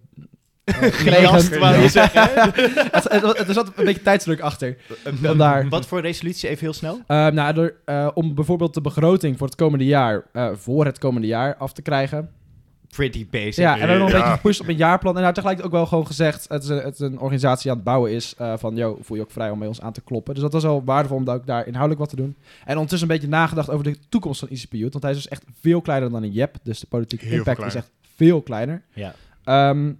[1.03, 2.53] Gejast, wou je zeggen.
[3.47, 4.77] er zat een beetje tijdsdruk achter.
[5.21, 5.69] Vandaar.
[5.69, 6.95] Wat voor resolutie, even heel snel?
[6.95, 11.27] Uh, nou, uh, om bijvoorbeeld de begroting voor het komende jaar, uh, voor het komende
[11.27, 12.29] jaar af te krijgen.
[12.89, 13.55] Pretty basic.
[13.55, 14.19] Ja, en dan nog een Ja.
[14.19, 15.15] beetje gepusht op een jaarplan.
[15.15, 17.71] En nou, tegelijk ook wel gewoon gezegd, het is een, het is een organisatie die
[17.71, 19.93] aan het bouwen is, uh, van, yo, voel je ook vrij om bij ons aan
[19.93, 20.33] te kloppen.
[20.33, 22.35] Dus dat was wel waardevol om ook daar inhoudelijk wat te doen.
[22.65, 25.43] En ondertussen een beetje nagedacht over de toekomst van ICPU, want hij is dus echt
[25.61, 28.81] veel kleiner dan een JEP, dus de politieke Heel impact is echt veel kleiner.
[28.93, 29.15] Ja.
[29.69, 29.99] Um,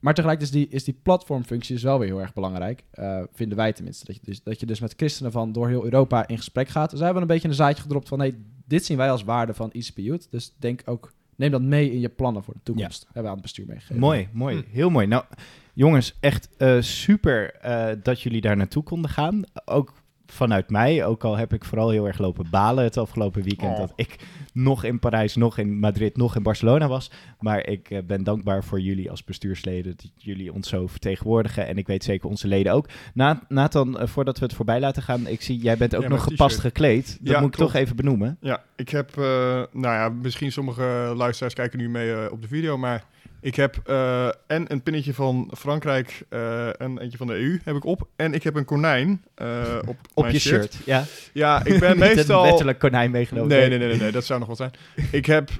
[0.00, 2.84] maar tegelijk is die, is die platformfunctie dus wel weer heel erg belangrijk.
[2.94, 4.04] Uh, vinden wij tenminste.
[4.06, 6.90] Dat je, dus, dat je dus met christenen van door heel Europa in gesprek gaat.
[6.90, 8.18] Dus wij hebben een beetje een zaadje gedropt van...
[8.18, 8.34] Hey,
[8.66, 10.18] dit zien wij als waarde van ICPU.
[10.30, 11.12] Dus denk ook...
[11.38, 13.04] Neem dat mee in je plannen voor de toekomst.
[13.04, 13.98] Hebben we aan het bestuur meegegeven.
[13.98, 14.56] Mooi, mooi.
[14.56, 14.62] Hm.
[14.70, 15.06] Heel mooi.
[15.06, 15.24] Nou,
[15.72, 19.44] jongens, echt uh, super uh, dat jullie daar naartoe konden gaan.
[19.64, 19.92] Ook
[20.32, 23.72] vanuit mij, ook al heb ik vooral heel erg lopen balen het afgelopen weekend...
[23.72, 23.78] Oh.
[23.78, 24.16] dat ik
[24.52, 27.10] nog in Parijs, nog in Madrid, nog in Barcelona was.
[27.40, 29.96] Maar ik uh, ben dankbaar voor jullie als bestuursleden...
[29.96, 31.66] dat jullie ons zo vertegenwoordigen.
[31.66, 32.88] En ik weet zeker onze leden ook.
[33.14, 35.26] Na, Nathan, uh, voordat we het voorbij laten gaan...
[35.26, 37.18] ik zie, jij bent ook Ja, nog gepast gekleed.
[37.20, 37.72] Dat Ja, moet ik klopt.
[37.72, 38.36] toch even benoemen.
[38.40, 39.24] Ja, ik heb, uh,
[39.72, 43.04] nou ja, misschien sommige luisteraars kijken nu mee uh, op de video, maar
[43.40, 47.76] ik heb uh, en een pinnetje van Frankrijk uh, en eentje van de EU heb
[47.76, 48.08] ik op.
[48.16, 50.76] En ik heb een konijn uh, op, op mijn je shirt.
[50.84, 52.42] Ja, ja ik ben meestal...
[52.42, 53.48] letterlijk konijn meegenomen.
[53.48, 54.70] Nee, nee, nee, nee, nee, dat zou nog wat zijn.
[55.10, 55.50] Ik, heb,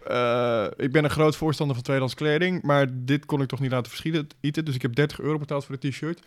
[0.77, 3.91] ik ben een groot voorstander van tweedehands kleding, maar dit kon ik toch niet laten
[3.91, 4.29] verschieten.
[4.65, 6.23] Dus ik heb 30 euro betaald voor het t-shirt.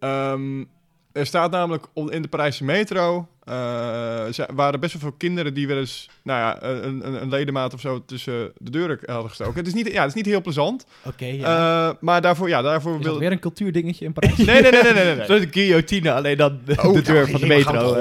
[0.00, 0.68] Um,
[1.12, 3.28] er staat namelijk in de Parijse metro.
[3.48, 6.08] Uh, waren best wel veel kinderen die wel eens.
[6.22, 9.54] Nou ja, een, een, een ledemaat of zo tussen de deuren hadden gestoken.
[9.54, 10.86] Het is niet, ja, het is niet heel plezant.
[11.04, 11.08] Oké.
[11.08, 11.88] Okay, ja.
[11.88, 13.18] uh, maar daarvoor, ja, daarvoor is wil.
[13.18, 14.36] weer een cultuurdingetje in Parijs.
[14.36, 15.14] nee, nee, nee, nee, nee.
[15.16, 15.26] nee.
[15.26, 17.96] Zo'n guillotine, alleen dan de, Oh, de deur van de metro.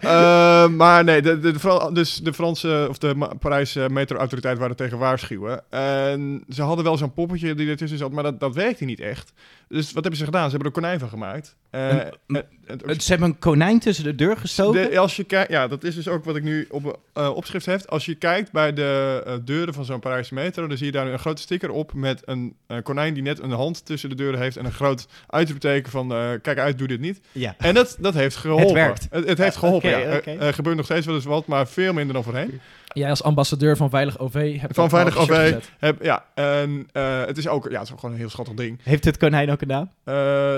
[0.00, 4.98] uh, maar nee, de, de, de, dus de Franse of de Parijse metro-autoriteit waren tegen
[4.98, 5.62] waarschuwen.
[5.70, 9.32] En ze hadden wel zo'n poppetje die ertussen zat, maar dat, dat werkte niet echt.
[9.68, 10.50] Dus wat hebben ze gedaan?
[10.50, 11.56] Ze hebben er een konijn van gemaakt.
[11.70, 14.77] Uh, een, en, en, ze hebben een konijn tussen de deur gestoken?
[14.82, 17.66] De, als je kijkt, ja, dat is dus ook wat ik nu op uh, opschrift
[17.66, 17.82] heb.
[17.86, 21.06] Als je kijkt bij de uh, deuren van zo'n Parijse metro, dan zie je daar
[21.06, 24.40] een grote sticker op met een uh, konijn die net een hand tussen de deuren
[24.40, 27.20] heeft en een groot uitroepteken van uh, kijk uit, doe dit niet.
[27.32, 27.54] Ja.
[27.58, 28.66] En dat, dat heeft geholpen.
[28.66, 29.06] Het werkt.
[29.10, 30.16] Het, het heeft geholpen, okay, ja.
[30.16, 30.36] okay.
[30.36, 32.60] Er gebeurt nog steeds wel eens wat, maar veel minder dan voorheen.
[32.92, 35.54] Jij als ambassadeur van Veilig OV hebt Van dat Veilig OV.
[35.78, 38.54] Heb, ja, en eh, het is ook, ja, het is ook gewoon een heel schattig
[38.54, 38.80] ding.
[38.82, 39.90] Heeft het konijn ook een naam?
[40.04, 40.14] Eh,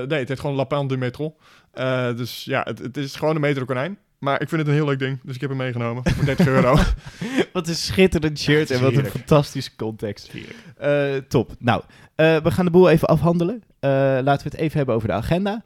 [0.08, 1.34] nee, het heet gewoon Lapin du Metro.
[1.72, 3.98] Eh, dus ja, het, het is gewoon een metro konijn.
[4.20, 6.46] Maar ik vind het een heel leuk ding, dus ik heb hem meegenomen voor 30
[6.46, 6.76] euro.
[7.52, 10.30] Wat een schitterend shirt en wat een fantastische context.
[10.76, 11.52] Eh, top.
[11.58, 11.82] Nou,
[12.14, 13.62] eh, we gaan de boel even afhandelen.
[13.80, 13.90] Eh,
[14.22, 15.64] laten we het even hebben over de agenda.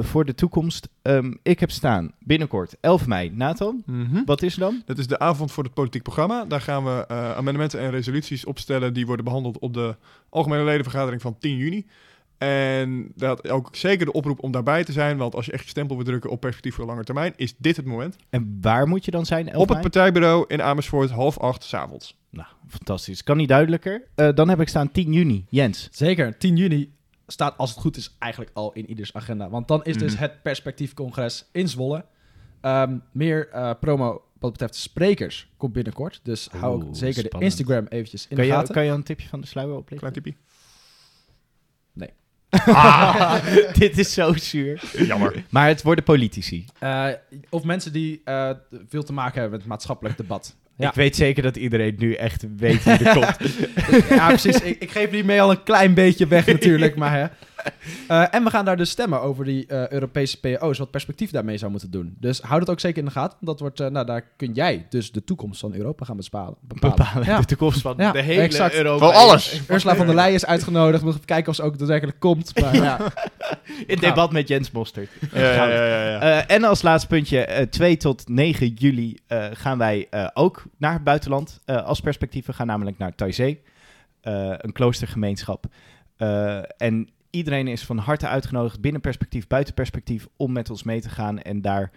[0.00, 0.88] Voor de toekomst.
[1.02, 3.30] Ehm, ik heb staan binnenkort 11 mei.
[3.34, 4.22] Nathan, Mhm.
[4.24, 4.82] wat is er dan?
[4.86, 6.44] Dat is de avond voor het politiek programma.
[6.44, 9.96] Daar gaan we amendementen en resoluties opstellen die worden behandeld op de
[10.28, 11.86] algemene ledenvergadering van 10 juni.
[12.40, 15.68] En dat ook zeker de oproep om daarbij te zijn, want als je echt je
[15.70, 18.16] stempel wil drukken op perspectief voor de lange termijn, is dit het moment.
[18.30, 19.48] En waar moet je dan zijn?
[19.48, 22.18] 11 op het partijbureau in Amersfoort, half acht, s avonds.
[22.30, 23.22] Nou, fantastisch.
[23.22, 24.02] Kan niet duidelijker.
[24.14, 25.44] Eh, dan heb ik staan 10 juni.
[25.48, 25.88] Jens.
[25.90, 26.92] Zeker, 10 juni
[27.26, 29.48] staat als het goed is eigenlijk al in ieders agenda.
[29.50, 30.22] Want dan is dus Mhm.
[30.22, 32.04] het perspectiefcongres in Zwolle.
[32.60, 36.20] Ehm, meer eh, promo wat betreft sprekers komt binnenkort.
[36.22, 37.36] Dus hou ook zeker de.
[37.38, 38.74] Instagram eventjes in Kan de je, gaten.
[38.74, 39.98] kan je een tipje van de sluier oplichten?
[39.98, 40.36] Klein tipie.
[42.50, 43.34] Ah,
[43.78, 44.82] dit is zo zuur.
[45.06, 45.44] Jammer.
[45.50, 46.64] Maar het worden politici.
[46.78, 47.06] Eh,
[47.48, 48.50] of mensen die eh,
[48.88, 50.56] veel te maken hebben met maatschappelijk debat.
[50.76, 50.88] Ja.
[50.88, 53.36] Ik weet zeker dat iedereen nu echt weet wie er komt.
[54.18, 54.60] ja, precies.
[54.60, 57.26] Ik, ik geef hiermee al een klein beetje weg natuurlijk, maar hè.
[58.08, 61.58] Eh, en we gaan daar dus stemmen over die eh, Europese PO's, wat perspectief daarmee
[61.58, 62.16] zou moeten doen.
[62.18, 63.38] Dus hou dat ook zeker in de gaten.
[63.40, 66.54] Dat wordt, eh, nou, daar kun jij dus de toekomst van Europa gaan bespalen.
[66.60, 66.96] bepalen.
[66.96, 67.38] Bepalen Ja.
[67.38, 68.74] de toekomst van Ja, de hele exact.
[68.74, 69.04] Europa.
[69.06, 69.60] Van alles.
[69.68, 70.98] Ursula van der Leyen is uitgenodigd.
[70.98, 72.60] We moeten even kijken of ze ook daadwerkelijk komt.
[72.60, 72.98] Maar ja,
[73.86, 75.10] In debat met Jens Mostert.
[75.32, 76.20] Ja, ja, ja, ja, ja.
[76.46, 80.62] Eh, en als laatste puntje, eh 2 tot 9 juli eh, gaan wij eh, ook
[80.78, 82.46] naar het buitenland eh, als perspectief.
[82.46, 83.56] We gaan namelijk naar Taizé,
[84.20, 85.64] eh, een kloostergemeenschap.
[86.16, 91.00] Eh, en iedereen is van harte uitgenodigd, binnen perspectief, buiten perspectief, om met ons mee
[91.00, 91.90] te gaan en daar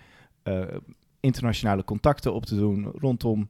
[0.44, 0.62] eh,
[1.20, 3.50] internationale contacten op te doen rondom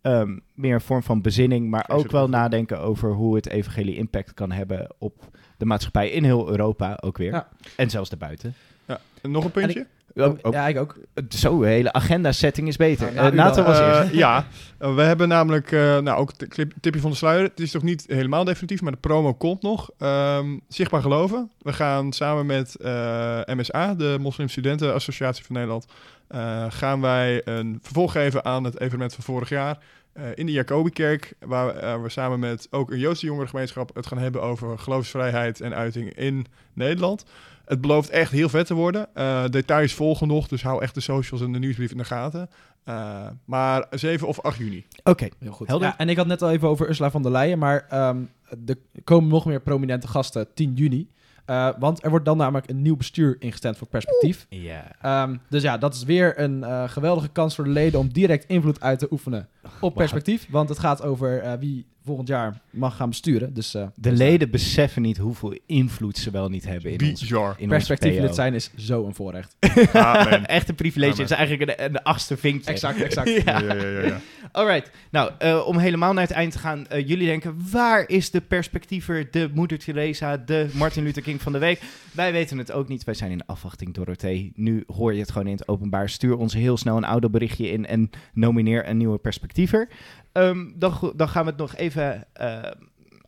[0.00, 4.34] ehm, meer een vorm van bezinning, maar ook wel nadenken over hoe het evangelie impact
[4.34, 7.32] kan hebben op de maatschappij in heel Europa ook weer.
[7.32, 7.48] Ja.
[7.76, 8.54] En zelfs daarbuiten.
[8.84, 9.00] Ja.
[9.22, 9.86] En nog een puntje?
[10.16, 10.96] Oh, oh, ja, ik ook.
[11.28, 13.12] zo, de hele agenda-setting is beter.
[13.12, 13.72] Nou, Eh, u Nathan dan.
[13.72, 14.12] was Eh, eerst.
[14.14, 14.46] ja,
[14.78, 17.42] Eh, we hebben namelijk, eh, nou ook het clip- tipje van de sluier.
[17.42, 19.90] Het is toch niet helemaal definitief, maar de promo komt nog.
[19.98, 21.50] Ehm, Zichtbaar geloven.
[21.58, 25.86] We gaan samen met eh, MSA, de Moslim Studenten Associatie van Nederland,
[26.28, 29.78] eh, gaan wij een vervolg geven aan het evenement van vorig jaar.
[30.12, 34.18] eh, in de Jacobikerk, waar eh, we samen met ook een Joodse jongerengemeenschap het gaan
[34.18, 37.24] hebben over geloofsvrijheid en uiting in Nederland.
[37.66, 39.14] Het belooft echt heel vet te worden.
[39.14, 42.48] Eh, details volgen nog, dus hou echt de socials en de nieuwsbrief in de gaten.
[42.84, 44.84] Eh, maar 7 of 8 juni.
[45.04, 45.68] Oké, Heel goed.
[45.68, 45.88] Helder.
[45.88, 48.22] Ja, en ik had net al even over Ursula van der Leyen, maar ehm,
[48.66, 51.08] er komen nog meer prominente gasten 10 juni.
[51.46, 54.46] Eh, want er wordt dan namelijk een nieuw bestuur ingestemd voor perspectief.
[54.48, 54.84] ja.
[55.00, 58.44] Ehm, dus ja, dat is weer een eh, geweldige kans voor de leden om direct
[58.46, 59.48] invloed uit te oefenen
[59.80, 60.46] op perspectief.
[60.50, 63.54] Want het gaat over eh, wie volgend jaar mag gaan besturen.
[63.54, 67.20] Dus eh, De dus, leden beseffen niet hoeveel invloed ze wel niet hebben in ons,
[67.20, 67.54] Bizar.
[67.58, 68.32] in ons PO.
[68.32, 69.56] zijn is zo een voorrecht.
[70.46, 71.20] Echt een privilege.
[71.22, 72.70] Het is eigenlijk een, een achtste vinkje.
[72.70, 73.30] Exact, exact.
[73.44, 73.60] Ja.
[73.60, 74.20] Ja, ja, ja, ja.
[74.52, 74.90] Alright.
[75.10, 76.86] Nou, eh, om helemaal naar het eind te gaan.
[76.86, 81.52] eh, jullie denken, waar is de perspectiever, de Moeder Teresa, de Martin Luther King van
[81.52, 81.80] de week?
[82.12, 83.04] Wij weten het ook niet.
[83.04, 84.52] Wij zijn in afwachting, Dorothee.
[84.54, 86.08] Nu hoor je het gewoon in het openbaar.
[86.08, 89.88] Stuur ons heel snel een audioberichtje in en nomineer een nieuwe perspectiever.
[90.36, 92.70] Ehm, dan, dan gaan we het nog even eh,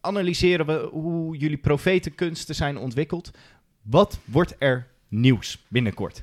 [0.01, 3.31] analyseren we, hoe jullie profetenkunsten zijn ontwikkeld.
[3.83, 6.23] Wat wordt er nieuws binnenkort?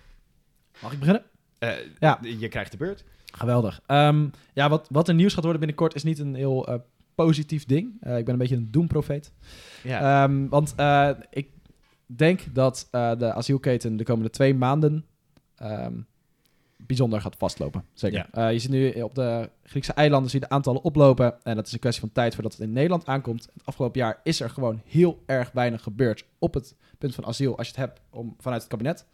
[0.82, 1.24] Mag ik beginnen?
[1.60, 2.20] Eh, Ja.
[2.22, 3.04] Je krijgt de beurt.
[3.34, 3.82] Geweldig.
[3.86, 6.76] Ehm, ja, wat, wat er nieuws gaat worden binnenkort is niet een heel eh,
[7.16, 7.98] positief ding.
[8.02, 9.32] Eh, ik ben een beetje een doemprofeet.
[9.84, 10.24] Ja.
[10.24, 10.76] Ehm, want
[11.30, 11.50] ik
[12.06, 15.06] denk dat de asielketen de komende twee maanden
[15.56, 15.94] ehm,
[16.78, 17.86] bijzonder gaat vastlopen.
[17.94, 18.28] Zeker.
[18.32, 21.44] Eh, je ziet nu op de Griekse eilanden zie je de aantallen oplopen.
[21.44, 23.50] En dat is een kwestie van tijd voordat het in Nederland aankomt.
[23.54, 27.58] Het afgelopen jaar is er gewoon heel erg weinig gebeurd op het punt van asiel
[27.58, 29.06] als je het hebt om, vanuit het kabinet.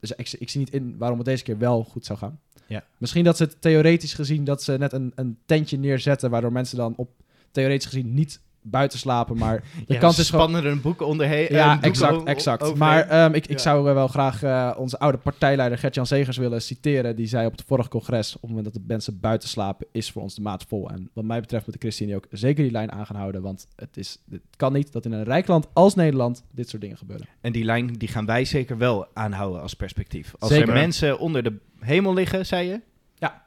[0.00, 2.40] Dus ik, ik zie niet in waarom het deze keer wel goed zou gaan.
[2.66, 2.84] Ja.
[2.98, 6.76] Misschien dat ze het theoretisch gezien dat ze net een, een tentje neerzetten waardoor mensen
[6.76, 7.10] dan op
[7.50, 10.82] theoretisch gezien niet buiten slapen, maar de Ja, kans ze is gewoon spannen er een
[10.82, 11.46] boek onderheen.
[11.50, 12.62] ja, boek exact, exact.
[12.62, 12.78] overheen.
[12.78, 13.58] Maar ehm, ik, ik Ja.
[13.58, 17.16] zou eh, wel graag eh, onze oude partijleider Gert-Jan Segers willen citeren.
[17.16, 20.10] Die zei op het vorige congres, op het moment dat de mensen buiten slapen, is
[20.10, 20.90] voor ons de maat vol.
[20.90, 23.42] En wat mij betreft moet de ChristenUnie ook zeker die lijn aan gaan houden.
[23.42, 26.82] Want het, is, het kan niet dat in een rijk land als Nederland dit soort
[26.82, 27.26] dingen gebeuren.
[27.40, 30.34] En die lijn die gaan wij zeker wel aanhouden als perspectief.
[30.38, 30.68] Als Zeker.
[30.68, 32.80] er mensen onder de hemel liggen, zei je?
[33.14, 33.44] Ja.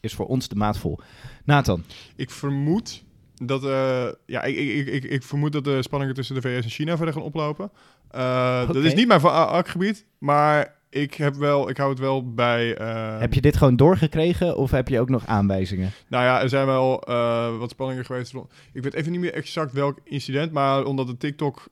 [0.00, 0.98] Is voor ons de maat vol.
[1.44, 1.84] Nathan,
[2.16, 3.02] Ik vermoed
[3.42, 6.70] dat, eh, ja, ik, ik, ik, ik vermoed dat de spanningen tussen de VS en
[6.70, 7.70] China verder gaan oplopen.
[8.10, 8.66] Eh.
[8.66, 12.76] Dat is niet mijn vakgebied, maar ik heb wel, ik hou het wel bij.
[12.76, 15.90] eh, Heb je dit gewoon doorgekregen of heb je ook nog aanwijzingen?
[16.08, 18.34] Nou ja, er zijn wel eh, wat spanningen geweest.
[18.72, 21.62] Ik weet even niet meer exact welk incident, maar omdat de TikTok,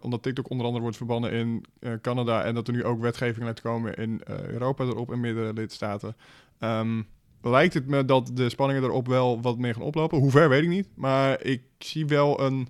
[0.00, 1.64] omdat TikTok onder andere wordt verbannen in
[2.00, 6.16] Canada en dat er nu ook wetgeving te komen in Europa erop en meerdere lidstaten,
[6.58, 7.02] ehm,
[7.42, 10.18] lijkt het me dat de spanningen erop wel wat meer gaan oplopen.
[10.18, 12.68] Hoe ver weet ik niet, maar ik zie wel een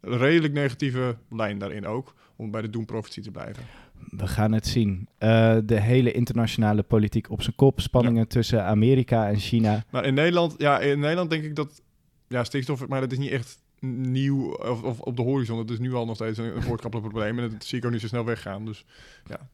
[0.00, 3.64] redelijk negatieve lijn daarin ook, om bij de Doom Prophecy te blijven.
[4.08, 5.08] We gaan het zien.
[5.18, 7.80] Eh, de hele internationale politiek op zijn kop.
[7.80, 9.84] Spanningen tussen Amerika en China.
[9.90, 11.82] Maar in Nederland, ja, in Nederland denk ik dat,
[12.28, 15.56] ja, stikstof, maar dat is niet echt nieuw of, of op de horizon.
[15.56, 17.90] Dat is nu al nog steeds een, een voortkappelijk probleem en dat zie ik ook
[17.90, 18.64] niet zo snel weggaan.
[18.64, 18.84] Dus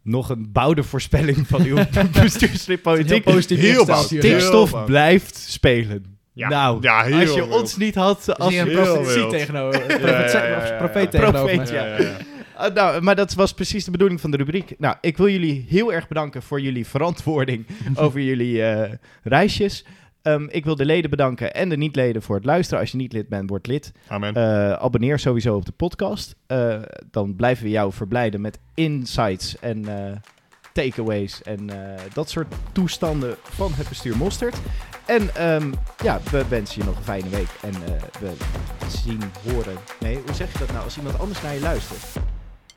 [0.03, 1.77] Nog een bouwde voorspelling van uw
[2.23, 3.25] bestuurslid Heel politiek.
[3.25, 3.87] positief Heel hier.
[3.87, 6.17] Heel Stikstof blijft spelen.
[6.33, 6.49] Ja.
[6.49, 7.61] Nou, ja, heel als je wild.
[7.61, 10.01] ons niet had als je een profetie tegenover...
[10.01, 10.77] Ja, ja, ja, ja, ja.
[10.77, 11.63] Profeet tegenover ja.
[11.63, 12.17] ja, ja,
[12.59, 12.69] ja.
[12.75, 14.75] Nou, maar dat was precies de bedoeling van de rubriek.
[14.79, 19.85] Nou, ik wil jullie heel erg bedanken voor jullie verantwoording over jullie eh, reisjes.
[20.29, 22.81] Ehm, ik wil de leden bedanken en de niet-leden voor het luisteren.
[22.81, 23.93] Als je niet lid bent, word lid.
[24.09, 24.35] Amen.
[24.35, 26.35] Eh, abonneer sowieso op de podcast.
[26.47, 30.17] Eh, dan blijven we jou verblijden met insights en eh,
[30.73, 34.57] takeaways en eh, dat soort toestanden van het bestuur Mosterd.
[35.07, 35.73] En ehm,
[36.03, 37.49] ja, we wensen je nog een fijne week.
[37.63, 38.31] En eh, we
[38.89, 39.21] zien,
[39.51, 39.77] horen.
[40.01, 42.05] Nee, hoe zeg je dat nou als iemand anders naar je luistert?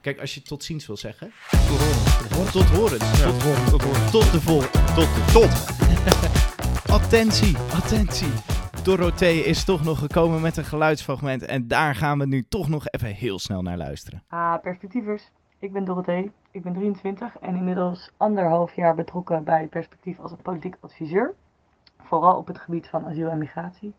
[0.02, 1.32] Kijk, als je tot ziens wil zeggen.
[1.50, 2.52] Tot horen.
[2.52, 3.00] Tot horen.
[3.00, 4.12] Dat hoort.
[4.12, 4.62] Tot de vol.
[4.96, 6.50] Tot de tot.
[6.92, 8.34] attentie, attentie.
[8.84, 11.46] Dorothee is toch nog gekomen met een geluidsfragment.
[11.46, 14.24] En daar gaan we nu toch nog even heel snel naar luisteren.
[14.28, 15.32] Ah, perspectievers.
[15.60, 20.42] Ik ben Dorothee, ik ben 23 en inmiddels anderhalf jaar betrokken bij Perspectief als een
[20.42, 21.34] politiek adviseur.
[22.04, 23.94] Vooral op het gebied van asiel en migratie.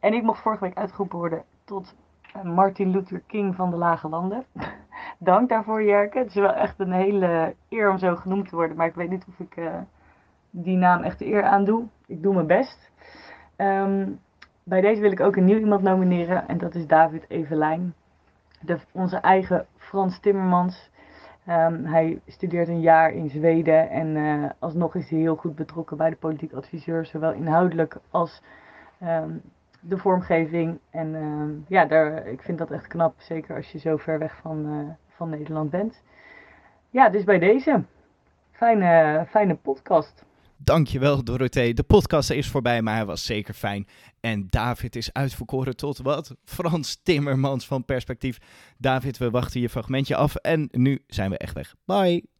[0.00, 1.94] En ik mocht vorige week uitgeroepen worden tot
[2.32, 4.44] eh, Martin Luther King van de Lage Landen.
[5.18, 6.18] Dank daarvoor, Jerke.
[6.18, 9.10] Het is wel echt een hele eer om zo genoemd te worden, maar ik weet
[9.10, 9.74] niet of ik eh,
[10.62, 11.86] die naam echt de eer aandoe.
[12.06, 12.90] Ik doe mijn best.
[13.56, 14.10] Ehm,
[14.62, 17.94] bij deze wil ik ook een nieuw iemand nomineren en dat is David Evelijn
[18.60, 20.90] de, onze eigen Frans Timmermans.
[21.46, 25.96] Ehm, hij studeert een jaar in Zweden en eh, alsnog is hij heel goed betrokken
[25.96, 28.42] bij de politiek adviseur, zowel inhoudelijk als
[28.98, 29.30] ehm,
[29.80, 30.78] de vormgeving.
[30.90, 34.66] En ja, daar, ik vind dat echt knap, zeker als je zo ver weg van,
[34.66, 36.02] eh, van Nederland bent.
[36.90, 37.84] Ja, dus bij deze.
[38.50, 40.27] Fijne, fijne podcast.
[40.60, 41.74] Dankjewel Dorothee.
[41.74, 43.86] De podcast is voorbij, maar hij was zeker fijn.
[44.20, 46.34] En David is uitverkoren tot wat?
[46.44, 48.38] Frans Timmermans van Perspectief.
[48.78, 51.74] David, we wachten je fragmentje af en nu zijn we echt weg.
[51.84, 52.37] Bye!